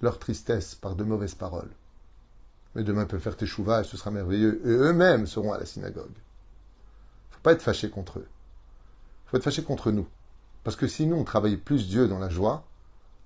leur 0.00 0.18
tristesse 0.18 0.74
par 0.74 0.94
de 0.94 1.04
mauvaises 1.04 1.34
paroles. 1.34 1.70
Mais 2.74 2.84
demain 2.84 3.06
peut 3.06 3.18
faire 3.18 3.36
teshuva 3.36 3.80
et 3.80 3.84
ce 3.84 3.96
sera 3.96 4.10
merveilleux. 4.10 4.62
Et 4.64 4.70
eux-mêmes 4.70 5.26
seront 5.26 5.52
à 5.52 5.58
la 5.58 5.66
synagogue. 5.66 6.14
Faut 7.40 7.44
pas 7.44 7.52
être 7.52 7.62
fâché 7.62 7.88
contre 7.88 8.18
eux. 8.18 8.26
Il 8.28 9.30
faut 9.30 9.36
être 9.38 9.44
fâché 9.44 9.62
contre 9.62 9.92
nous. 9.92 10.06
Parce 10.62 10.76
que 10.76 10.86
si 10.86 11.06
nous, 11.06 11.16
on 11.16 11.24
travaillait 11.24 11.56
plus 11.56 11.88
Dieu 11.88 12.06
dans 12.06 12.18
la 12.18 12.28
joie, 12.28 12.66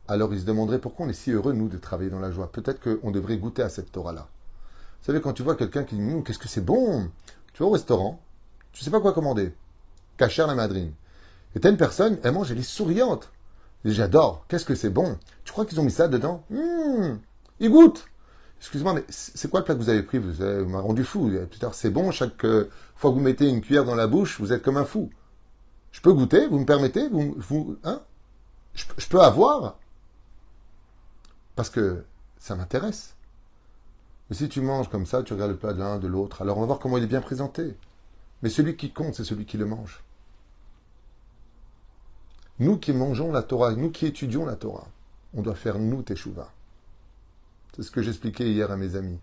alors 0.06 0.32
ils 0.32 0.40
se 0.40 0.44
demanderaient 0.44 0.78
pourquoi 0.78 1.06
on 1.06 1.08
est 1.08 1.14
si 1.14 1.32
heureux, 1.32 1.52
nous, 1.52 1.68
de 1.68 1.78
travailler 1.78 2.10
dans 2.10 2.20
la 2.20 2.30
joie. 2.30 2.52
Peut-être 2.52 2.80
qu'on 2.80 3.10
devrait 3.10 3.38
goûter 3.38 3.62
à 3.62 3.68
cette 3.68 3.90
Torah-là. 3.90 4.28
Vous 5.00 5.06
savez, 5.06 5.20
quand 5.20 5.32
tu 5.32 5.42
vois 5.42 5.56
quelqu'un 5.56 5.82
qui 5.82 5.96
dit 5.96 6.22
Qu'est-ce 6.24 6.38
que 6.38 6.46
c'est 6.46 6.64
bon 6.64 7.10
Tu 7.54 7.64
vas 7.64 7.68
au 7.68 7.72
restaurant, 7.72 8.20
tu 8.72 8.84
sais 8.84 8.90
pas 8.92 9.00
quoi 9.00 9.12
commander. 9.12 9.52
Cacher 10.16 10.46
la 10.46 10.54
madrine. 10.54 10.92
Et 11.56 11.60
t'as 11.60 11.70
une 11.70 11.76
personne, 11.76 12.18
elle 12.22 12.34
mange, 12.34 12.52
elle 12.52 12.58
est 12.58 12.62
souriante. 12.62 13.32
J'adore. 13.84 14.44
Qu'est-ce 14.46 14.64
que 14.64 14.76
c'est 14.76 14.90
bon 14.90 15.18
Tu 15.44 15.52
crois 15.52 15.66
qu'ils 15.66 15.80
ont 15.80 15.84
mis 15.84 15.90
ça 15.90 16.06
dedans? 16.06 16.44
Hum 16.52 17.18
Ils 17.58 17.70
goûtent 17.70 18.06
Excusez-moi, 18.64 18.94
mais 18.94 19.04
c'est 19.10 19.50
quoi 19.50 19.60
le 19.60 19.64
plat 19.64 19.74
que 19.74 19.80
vous 19.80 19.90
avez 19.90 20.02
pris? 20.02 20.16
Vous 20.16 20.42
m'avez 20.42 20.76
rendu 20.78 21.04
fou. 21.04 21.30
C'est 21.72 21.90
bon, 21.90 22.10
chaque 22.10 22.46
euh, 22.46 22.70
fois 22.96 23.10
que 23.10 23.16
vous 23.16 23.20
mettez 23.20 23.46
une 23.46 23.60
cuillère 23.60 23.84
dans 23.84 23.94
la 23.94 24.06
bouche, 24.06 24.40
vous 24.40 24.54
êtes 24.54 24.62
comme 24.62 24.78
un 24.78 24.86
fou. 24.86 25.10
Je 25.92 26.00
peux 26.00 26.14
goûter? 26.14 26.46
Vous 26.48 26.58
me 26.58 26.64
permettez? 26.64 27.06
Vous, 27.10 27.34
vous, 27.36 27.76
hein? 27.84 28.00
Je, 28.72 29.06
peux 29.06 29.20
avoir? 29.20 29.78
Parce 31.56 31.68
que 31.68 32.04
ça 32.38 32.56
m'intéresse. 32.56 33.16
Mais 34.30 34.36
si 34.36 34.48
tu 34.48 34.62
manges 34.62 34.88
comme 34.88 35.04
ça, 35.04 35.22
tu 35.22 35.34
regardes 35.34 35.50
le 35.50 35.58
plat 35.58 35.74
de 35.74 35.80
l'un, 35.80 35.98
de 35.98 36.08
l'autre, 36.08 36.40
alors 36.40 36.56
on 36.56 36.60
va 36.60 36.66
voir 36.66 36.78
comment 36.78 36.96
il 36.96 37.04
est 37.04 37.06
bien 37.06 37.20
présenté. 37.20 37.76
Mais 38.42 38.48
celui 38.48 38.78
qui 38.78 38.92
compte, 38.94 39.14
c'est 39.14 39.24
celui 39.24 39.44
qui 39.44 39.58
le 39.58 39.66
mange. 39.66 40.02
Nous 42.60 42.78
qui 42.78 42.94
mangeons 42.94 43.30
la 43.30 43.42
Torah, 43.42 43.72
nous 43.72 43.90
qui 43.90 44.06
étudions 44.06 44.46
la 44.46 44.56
Torah, 44.56 44.88
on 45.34 45.42
doit 45.42 45.54
faire 45.54 45.78
nous 45.78 46.00
Teshuvah. 46.00 46.50
C'est 47.74 47.82
ce 47.82 47.90
que 47.90 48.02
j'expliquais 48.02 48.50
hier 48.50 48.70
à 48.70 48.76
mes 48.76 48.96
amis. 48.96 49.18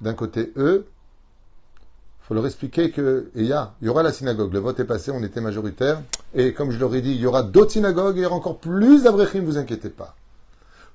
D'un 0.00 0.14
côté, 0.14 0.52
eux, 0.56 0.86
il 0.86 2.26
faut 2.26 2.34
leur 2.34 2.46
expliquer 2.46 2.90
que, 2.90 3.30
il 3.34 3.46
y, 3.46 3.54
y 3.82 3.88
aura 3.88 4.02
la 4.02 4.12
synagogue, 4.12 4.52
le 4.52 4.58
vote 4.58 4.78
est 4.80 4.84
passé, 4.84 5.10
on 5.10 5.22
était 5.22 5.40
majoritaire, 5.40 6.02
et 6.34 6.52
comme 6.52 6.70
je 6.70 6.78
leur 6.78 6.90
dit, 6.90 6.98
il 6.98 7.20
y 7.20 7.26
aura 7.26 7.42
d'autres 7.42 7.72
synagogues, 7.72 8.16
et 8.16 8.20
il 8.20 8.22
y 8.24 8.26
aura 8.26 8.36
encore 8.36 8.58
plus 8.58 9.04
d'Avrechim, 9.04 9.40
ne 9.40 9.46
vous 9.46 9.56
inquiétez 9.56 9.88
pas. 9.88 10.14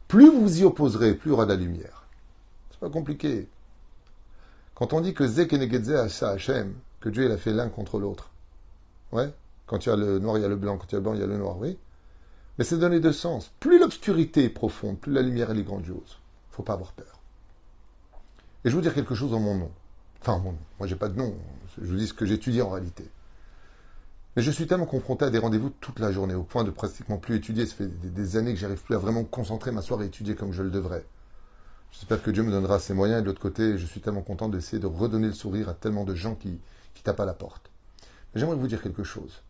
Plus 0.07 0.29
vous 0.29 0.61
y 0.61 0.63
opposerez, 0.63 1.15
plus 1.15 1.29
il 1.29 1.31
y 1.31 1.33
aura 1.33 1.45
de 1.45 1.53
la 1.53 1.59
lumière. 1.59 2.05
C'est 2.69 2.79
pas 2.79 2.89
compliqué. 2.89 3.47
Quand 4.75 4.93
on 4.93 5.01
dit 5.01 5.13
que 5.13 5.25
Zek 5.25 5.53
et 5.53 6.23
Hashem, 6.23 6.73
que 6.99 7.09
Dieu 7.09 7.25
il 7.25 7.31
a 7.31 7.37
fait 7.37 7.53
l'un 7.53 7.69
contre 7.69 7.99
l'autre, 7.99 8.29
ouais, 9.11 9.33
quand 9.65 9.85
il 9.85 9.89
y 9.89 9.91
a 9.91 9.95
le 9.95 10.19
noir, 10.19 10.37
il 10.37 10.41
y 10.41 10.45
a 10.45 10.49
le 10.49 10.55
blanc. 10.55 10.77
Quand 10.77 10.87
il 10.89 10.91
y 10.91 10.95
a 10.95 10.99
le 10.99 11.03
blanc, 11.03 11.13
il 11.15 11.19
y 11.19 11.23
a 11.23 11.27
le 11.27 11.37
noir, 11.37 11.57
oui. 11.57 11.77
Mais 12.57 12.63
c'est 12.63 12.77
donné 12.77 12.99
deux 12.99 13.13
sens. 13.13 13.51
Plus 13.59 13.79
l'obscurité 13.79 14.43
est 14.43 14.49
profonde, 14.49 14.99
plus 14.99 15.11
la 15.11 15.23
lumière 15.23 15.49
est 15.49 15.63
grandiose. 15.63 16.19
Faut 16.53 16.61
pas 16.61 16.73
avoir 16.73 16.93
peur. 16.93 17.19
Et 18.63 18.69
je 18.69 18.69
vais 18.69 18.75
vous 18.75 18.81
dire 18.81 18.93
quelque 18.93 19.15
chose 19.15 19.33
en 19.33 19.39
mon 19.39 19.55
nom. 19.55 19.71
Enfin, 20.21 20.37
mon 20.37 20.51
nom. 20.51 20.59
Moi, 20.77 20.87
j'ai 20.87 20.95
pas 20.95 21.09
de 21.09 21.17
nom. 21.17 21.35
Je 21.81 21.87
vous 21.87 21.97
dis 21.97 22.07
ce 22.07 22.13
que 22.13 22.27
j'étudie 22.27 22.61
en 22.61 22.69
réalité. 22.69 23.09
Mais 24.35 24.43
je 24.43 24.51
suis 24.51 24.67
tellement 24.67 24.85
confronté 24.85 25.25
à 25.25 25.31
des 25.31 25.39
rendez-vous 25.39 25.71
toute 25.71 25.99
la 25.99 26.11
journée, 26.11 26.35
au 26.35 26.43
point 26.43 26.63
de 26.63 26.69
pratiquement 26.69 27.17
plus 27.17 27.37
étudier. 27.37 27.65
Ça 27.65 27.73
fait 27.73 27.87
des, 27.87 28.37
années 28.37 28.53
que 28.53 28.59
j'arrive 28.59 28.81
plus 28.83 28.93
à 28.93 28.99
vraiment 28.99 29.23
concentrer, 29.23 29.71
m'asseoir 29.71 30.03
et 30.03 30.05
étudier 30.05 30.35
comme 30.35 30.53
je 30.53 30.61
le 30.61 30.69
devrais. 30.69 31.05
J'espère 31.91 32.21
que 32.21 32.29
Dieu 32.29 32.43
me 32.43 32.51
donnera 32.51 32.77
ses 32.77 32.93
moyens. 32.93 33.19
Et 33.19 33.21
de 33.23 33.27
l'autre 33.27 33.41
côté, 33.41 33.79
je 33.79 33.85
suis 33.87 33.99
tellement 33.99 34.21
content 34.21 34.47
d'essayer 34.47 34.79
de 34.79 34.87
redonner 34.87 35.27
le 35.27 35.33
sourire 35.33 35.69
à 35.69 35.73
tellement 35.73 36.03
de 36.03 36.13
gens 36.13 36.35
qui, 36.35 36.59
qui 36.93 37.01
tapent 37.01 37.19
à 37.19 37.25
la 37.25 37.33
porte. 37.33 37.71
J'aimerais 38.35 38.55
vous 38.55 38.67
dire 38.67 38.81
quelque 38.81 39.03
chose 39.03 39.41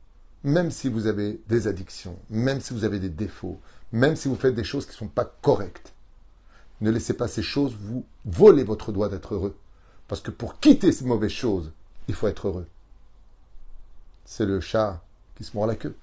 même 0.43 0.71
si 0.71 0.89
vous 0.89 1.07
avez 1.07 1.41
des 1.47 1.67
addictions, 1.67 2.19
même 2.29 2.59
si 2.59 2.73
vous 2.73 2.83
avez 2.83 2.99
des 2.99 3.09
défauts, 3.09 3.59
même 3.91 4.15
si 4.15 4.27
vous 4.27 4.35
faites 4.35 4.55
des 4.55 4.63
choses 4.63 4.85
qui 4.85 4.91
ne 4.91 4.97
sont 4.97 5.07
pas 5.07 5.25
correctes, 5.25 5.92
ne 6.81 6.91
laissez 6.91 7.13
pas 7.13 7.27
ces 7.27 7.43
choses 7.43 7.75
vous 7.79 8.05
voler 8.25 8.63
votre 8.63 8.91
droit 8.91 9.09
d'être 9.09 9.35
heureux. 9.35 9.55
Parce 10.07 10.21
que 10.21 10.31
pour 10.31 10.59
quitter 10.59 10.91
ces 10.91 11.05
mauvaises 11.05 11.31
choses, 11.31 11.71
il 12.07 12.13
faut 12.13 12.27
être 12.27 12.47
heureux. 12.47 12.67
C'est 14.25 14.45
le 14.45 14.59
chat 14.59 15.01
qui 15.35 15.43
se 15.43 15.55
mord 15.55 15.67
la 15.67 15.75
queue. 15.75 15.95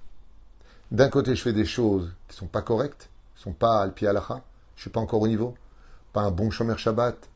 D'un 0.90 1.08
côté, 1.08 1.36
je 1.36 1.42
fais 1.42 1.52
des 1.52 1.64
choses 1.64 2.12
qui 2.28 2.34
ne 2.34 2.38
sont 2.38 2.46
pas 2.46 2.62
correctes, 2.62 3.10
qui 3.36 3.42
sont 3.42 3.52
pas 3.52 3.82
al 3.82 3.92
alacha, 4.02 4.42
je 4.76 4.82
suis 4.82 4.90
pas 4.90 5.00
encore 5.00 5.22
au 5.22 5.28
niveau, 5.28 5.54
pas 6.12 6.22
un 6.22 6.30
bon 6.30 6.50
chômeur 6.50 6.78
Shabbat, 6.78 7.28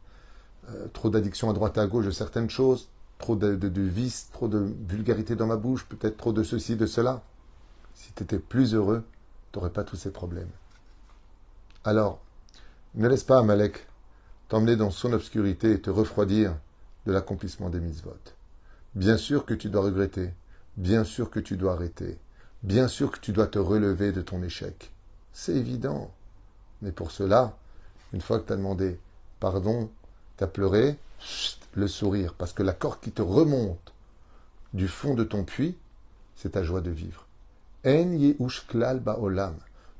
euh, 0.71 0.89
trop 0.93 1.11
d'addiction 1.11 1.51
à 1.51 1.53
droite 1.53 1.77
et 1.77 1.81
à 1.81 1.87
gauche 1.87 2.07
de 2.07 2.11
certaines 2.11 2.51
choses, 2.51 2.89
trop 3.19 3.37
de, 3.37 3.55
de, 3.55 3.83
vices, 3.83 4.31
trop 4.33 4.49
de 4.49 4.75
vulgarité 4.89 5.37
dans 5.37 5.47
ma 5.47 5.57
bouche, 5.57 5.87
peut-être 5.87 6.17
trop 6.17 6.33
de 6.33 6.43
ceci, 6.43 6.77
de 6.77 6.87
cela. 6.87 7.23
Si 7.95 8.13
tu 8.13 8.23
étais 8.25 8.39
plus 8.39 8.75
heureux, 8.75 9.05
tu 9.53 9.59
n'aurais 9.59 9.71
pas 9.71 9.85
tous 9.85 9.97
ces 9.97 10.11
problèmes. 10.11 10.51
Alors, 11.85 12.24
ne 12.95 13.09
laisse 13.09 13.25
pas 13.25 13.39
Amalek 13.39 13.87
t'emmener 14.49 14.77
dans 14.77 14.91
son 14.91 15.13
obscurité 15.13 15.73
et 15.73 15.81
te 15.81 15.91
refroidir 15.91 16.57
de 17.07 17.13
l'accomplissement 17.13 17.71
des 17.71 17.81
mitzvot. 17.81 18.17
Bien 18.95 19.17
sûr 19.17 19.45
que 19.45 19.55
tu 19.55 19.69
dois 19.69 19.83
regretter, 19.83 20.31
bien 20.77 21.05
sûr 21.05 21.31
que 21.31 21.41
tu 21.41 21.57
dois 21.57 21.73
arrêter, 21.73 22.19
bien 22.63 22.89
sûr 22.89 23.11
que 23.11 23.19
tu 23.19 23.33
dois 23.33 23.47
te 23.47 23.59
relever 23.59 24.13
de 24.13 24.23
ton 24.23 24.43
échec. 24.43 24.93
C'est 25.33 25.55
évident. 25.55 26.13
Mais 26.83 26.93
pour 26.93 27.11
cela, 27.11 27.57
une 28.13 28.21
fois 28.21 28.39
que 28.39 28.47
tu 28.47 28.53
as 28.53 28.57
demandé 28.57 28.99
pardon, 29.41 29.91
tu 30.39 30.45
as 30.45 30.47
pleuré, 30.47 30.97
le 31.75 31.89
sourire, 31.89 32.35
parce 32.35 32.53
que 32.53 32.63
la 32.63 32.73
corde 32.73 33.01
qui 33.01 33.11
te 33.11 33.23
remonte 33.23 33.93
du 34.73 34.89
fond 34.89 35.15
de 35.15 35.25
ton 35.25 35.45
puits, 35.45 35.77
c'est 36.37 36.51
ta 36.51 36.63
joie 36.63 36.81
de 36.81 36.91
vivre. 36.91 37.27
En 37.87 38.17
klal 38.69 39.01
ba'olam. 39.01 39.57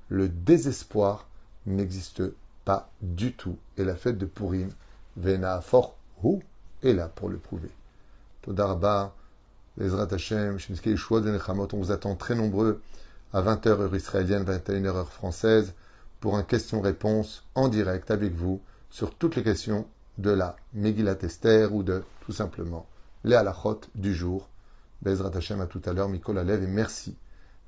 Le 0.09 0.29
désespoir 0.29 1.27
n'existe 1.67 2.23
pas 2.65 2.91
du 3.03 3.33
tout. 3.33 3.57
Et 3.77 3.85
la 3.85 3.95
fête 3.95 4.19
de 4.19 4.27
Purim, 4.27 4.71
Vena 5.17 5.61
for 5.61 5.97
hu, 6.23 6.39
est 6.83 6.93
là 6.93 7.09
pour 7.09 7.29
le 7.29 7.39
prouver. 7.39 7.71
Todarba, 8.43 9.15
Ezrat 9.81 10.09
Hashem, 10.13 10.59
on 11.49 11.77
vous 11.79 11.91
attend 11.91 12.15
très 12.15 12.35
nombreux 12.35 12.81
à 13.33 13.43
20h 13.43 13.69
heure 13.69 13.97
israélienne, 13.97 14.45
21h 14.45 14.87
heure 14.87 15.13
française, 15.13 15.75
pour 16.21 16.37
un 16.37 16.43
question-réponse 16.43 17.45
en 17.55 17.69
direct 17.69 18.11
avec 18.11 18.33
vous 18.35 18.61
sur 18.91 19.15
toutes 19.15 19.37
les 19.37 19.43
questions 19.43 19.87
de 20.19 20.31
la 20.31 20.57
Megillat 20.73 21.17
Esther 21.23 21.75
ou 21.75 21.83
de 21.83 22.05
tout 22.25 22.33
simplement 22.33 22.87
les 23.25 23.35
halachot 23.35 23.81
du 23.95 24.15
jour. 24.15 24.49
Bezrat 25.03 25.37
Hashem 25.37 25.61
à 25.61 25.67
tout 25.67 25.83
à 25.85 25.93
l'heure, 25.93 26.09
Mikol 26.09 26.39
Alev, 26.39 26.63
et 26.63 26.67
merci 26.67 27.17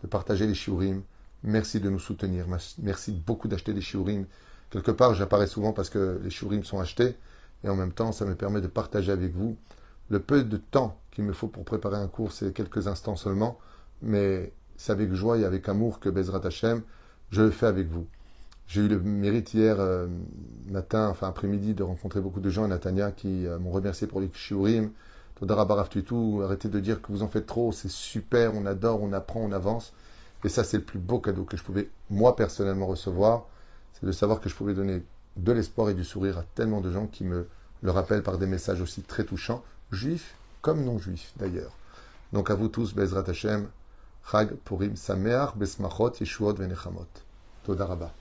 de 0.02 0.06
partager 0.06 0.46
les 0.46 0.54
shiurim, 0.54 1.02
merci 1.42 1.80
de 1.80 1.90
nous 1.90 1.98
soutenir, 1.98 2.46
merci 2.78 3.12
beaucoup 3.12 3.48
d'acheter 3.48 3.74
des 3.74 3.80
shiurim. 3.80 4.26
Quelque 4.70 4.90
part, 4.90 5.14
j'apparais 5.14 5.46
souvent 5.46 5.72
parce 5.72 5.90
que 5.90 6.20
les 6.22 6.30
shiurim 6.30 6.64
sont 6.64 6.80
achetés, 6.80 7.16
et 7.64 7.68
en 7.68 7.76
même 7.76 7.92
temps, 7.92 8.12
ça 8.12 8.24
me 8.24 8.34
permet 8.34 8.60
de 8.60 8.66
partager 8.66 9.12
avec 9.12 9.34
vous 9.34 9.56
le 10.08 10.20
peu 10.20 10.44
de 10.44 10.56
temps 10.56 10.98
qu'il 11.10 11.24
me 11.24 11.32
faut 11.32 11.48
pour 11.48 11.64
préparer 11.64 11.96
un 11.96 12.08
cours, 12.08 12.32
c'est 12.32 12.52
quelques 12.52 12.86
instants 12.86 13.16
seulement, 13.16 13.58
mais 14.02 14.52
c'est 14.76 14.92
avec 14.92 15.12
joie 15.14 15.38
et 15.38 15.44
avec 15.44 15.68
amour 15.68 16.00
que 16.00 16.08
Bezrat 16.08 16.46
Hashem, 16.46 16.82
je 17.30 17.42
le 17.42 17.50
fais 17.50 17.66
avec 17.66 17.88
vous. 17.88 18.06
J'ai 18.66 18.82
eu 18.82 18.88
le 18.88 19.00
mérite 19.00 19.54
hier 19.54 19.76
euh, 19.78 20.06
matin, 20.68 21.08
enfin 21.08 21.28
après-midi, 21.28 21.74
de 21.74 21.82
rencontrer 21.82 22.20
beaucoup 22.20 22.40
de 22.40 22.50
gens 22.50 22.64
à 22.64 22.68
Natania 22.68 23.12
qui 23.12 23.46
euh, 23.46 23.58
m'ont 23.58 23.70
remercié 23.70 24.06
pour 24.06 24.20
les 24.20 24.30
shiurim. 24.32 24.90
tout, 26.04 26.40
arrêtez 26.44 26.68
de 26.68 26.80
dire 26.80 27.00
que 27.00 27.12
vous 27.12 27.22
en 27.22 27.28
faites 27.28 27.46
trop, 27.46 27.72
c'est 27.72 27.90
super, 27.90 28.54
on 28.54 28.66
adore, 28.66 29.02
on 29.02 29.12
apprend, 29.12 29.40
on 29.40 29.52
avance. 29.52 29.92
Et 30.44 30.48
ça, 30.48 30.64
c'est 30.64 30.78
le 30.78 30.84
plus 30.84 30.98
beau 30.98 31.18
cadeau 31.18 31.44
que 31.44 31.56
je 31.56 31.62
pouvais, 31.62 31.88
moi, 32.10 32.36
personnellement, 32.36 32.86
recevoir. 32.86 33.46
C'est 33.98 34.06
de 34.06 34.12
savoir 34.12 34.40
que 34.40 34.48
je 34.48 34.54
pouvais 34.54 34.74
donner 34.74 35.02
de 35.36 35.52
l'espoir 35.52 35.88
et 35.88 35.94
du 35.94 36.04
sourire 36.04 36.38
à 36.38 36.42
tellement 36.54 36.80
de 36.80 36.92
gens 36.92 37.06
qui 37.06 37.24
me 37.24 37.48
le 37.82 37.90
rappellent 37.90 38.22
par 38.22 38.38
des 38.38 38.46
messages 38.46 38.80
aussi 38.80 39.02
très 39.02 39.24
touchants, 39.24 39.62
juifs 39.90 40.34
comme 40.60 40.84
non 40.84 40.98
juifs 40.98 41.32
d'ailleurs. 41.36 41.72
Donc 42.32 42.50
à 42.50 42.54
vous 42.54 42.68
tous, 42.68 42.94
Bezrat 42.94 43.28
Hashem, 43.28 43.68
Chag 44.30 44.54
Purim 44.64 44.96
Sameach 44.96 45.56
Besmachot 45.56 46.12
Yeshuot 46.20 46.54
Venechamot. 46.54 47.06
Todarabah. 47.64 48.12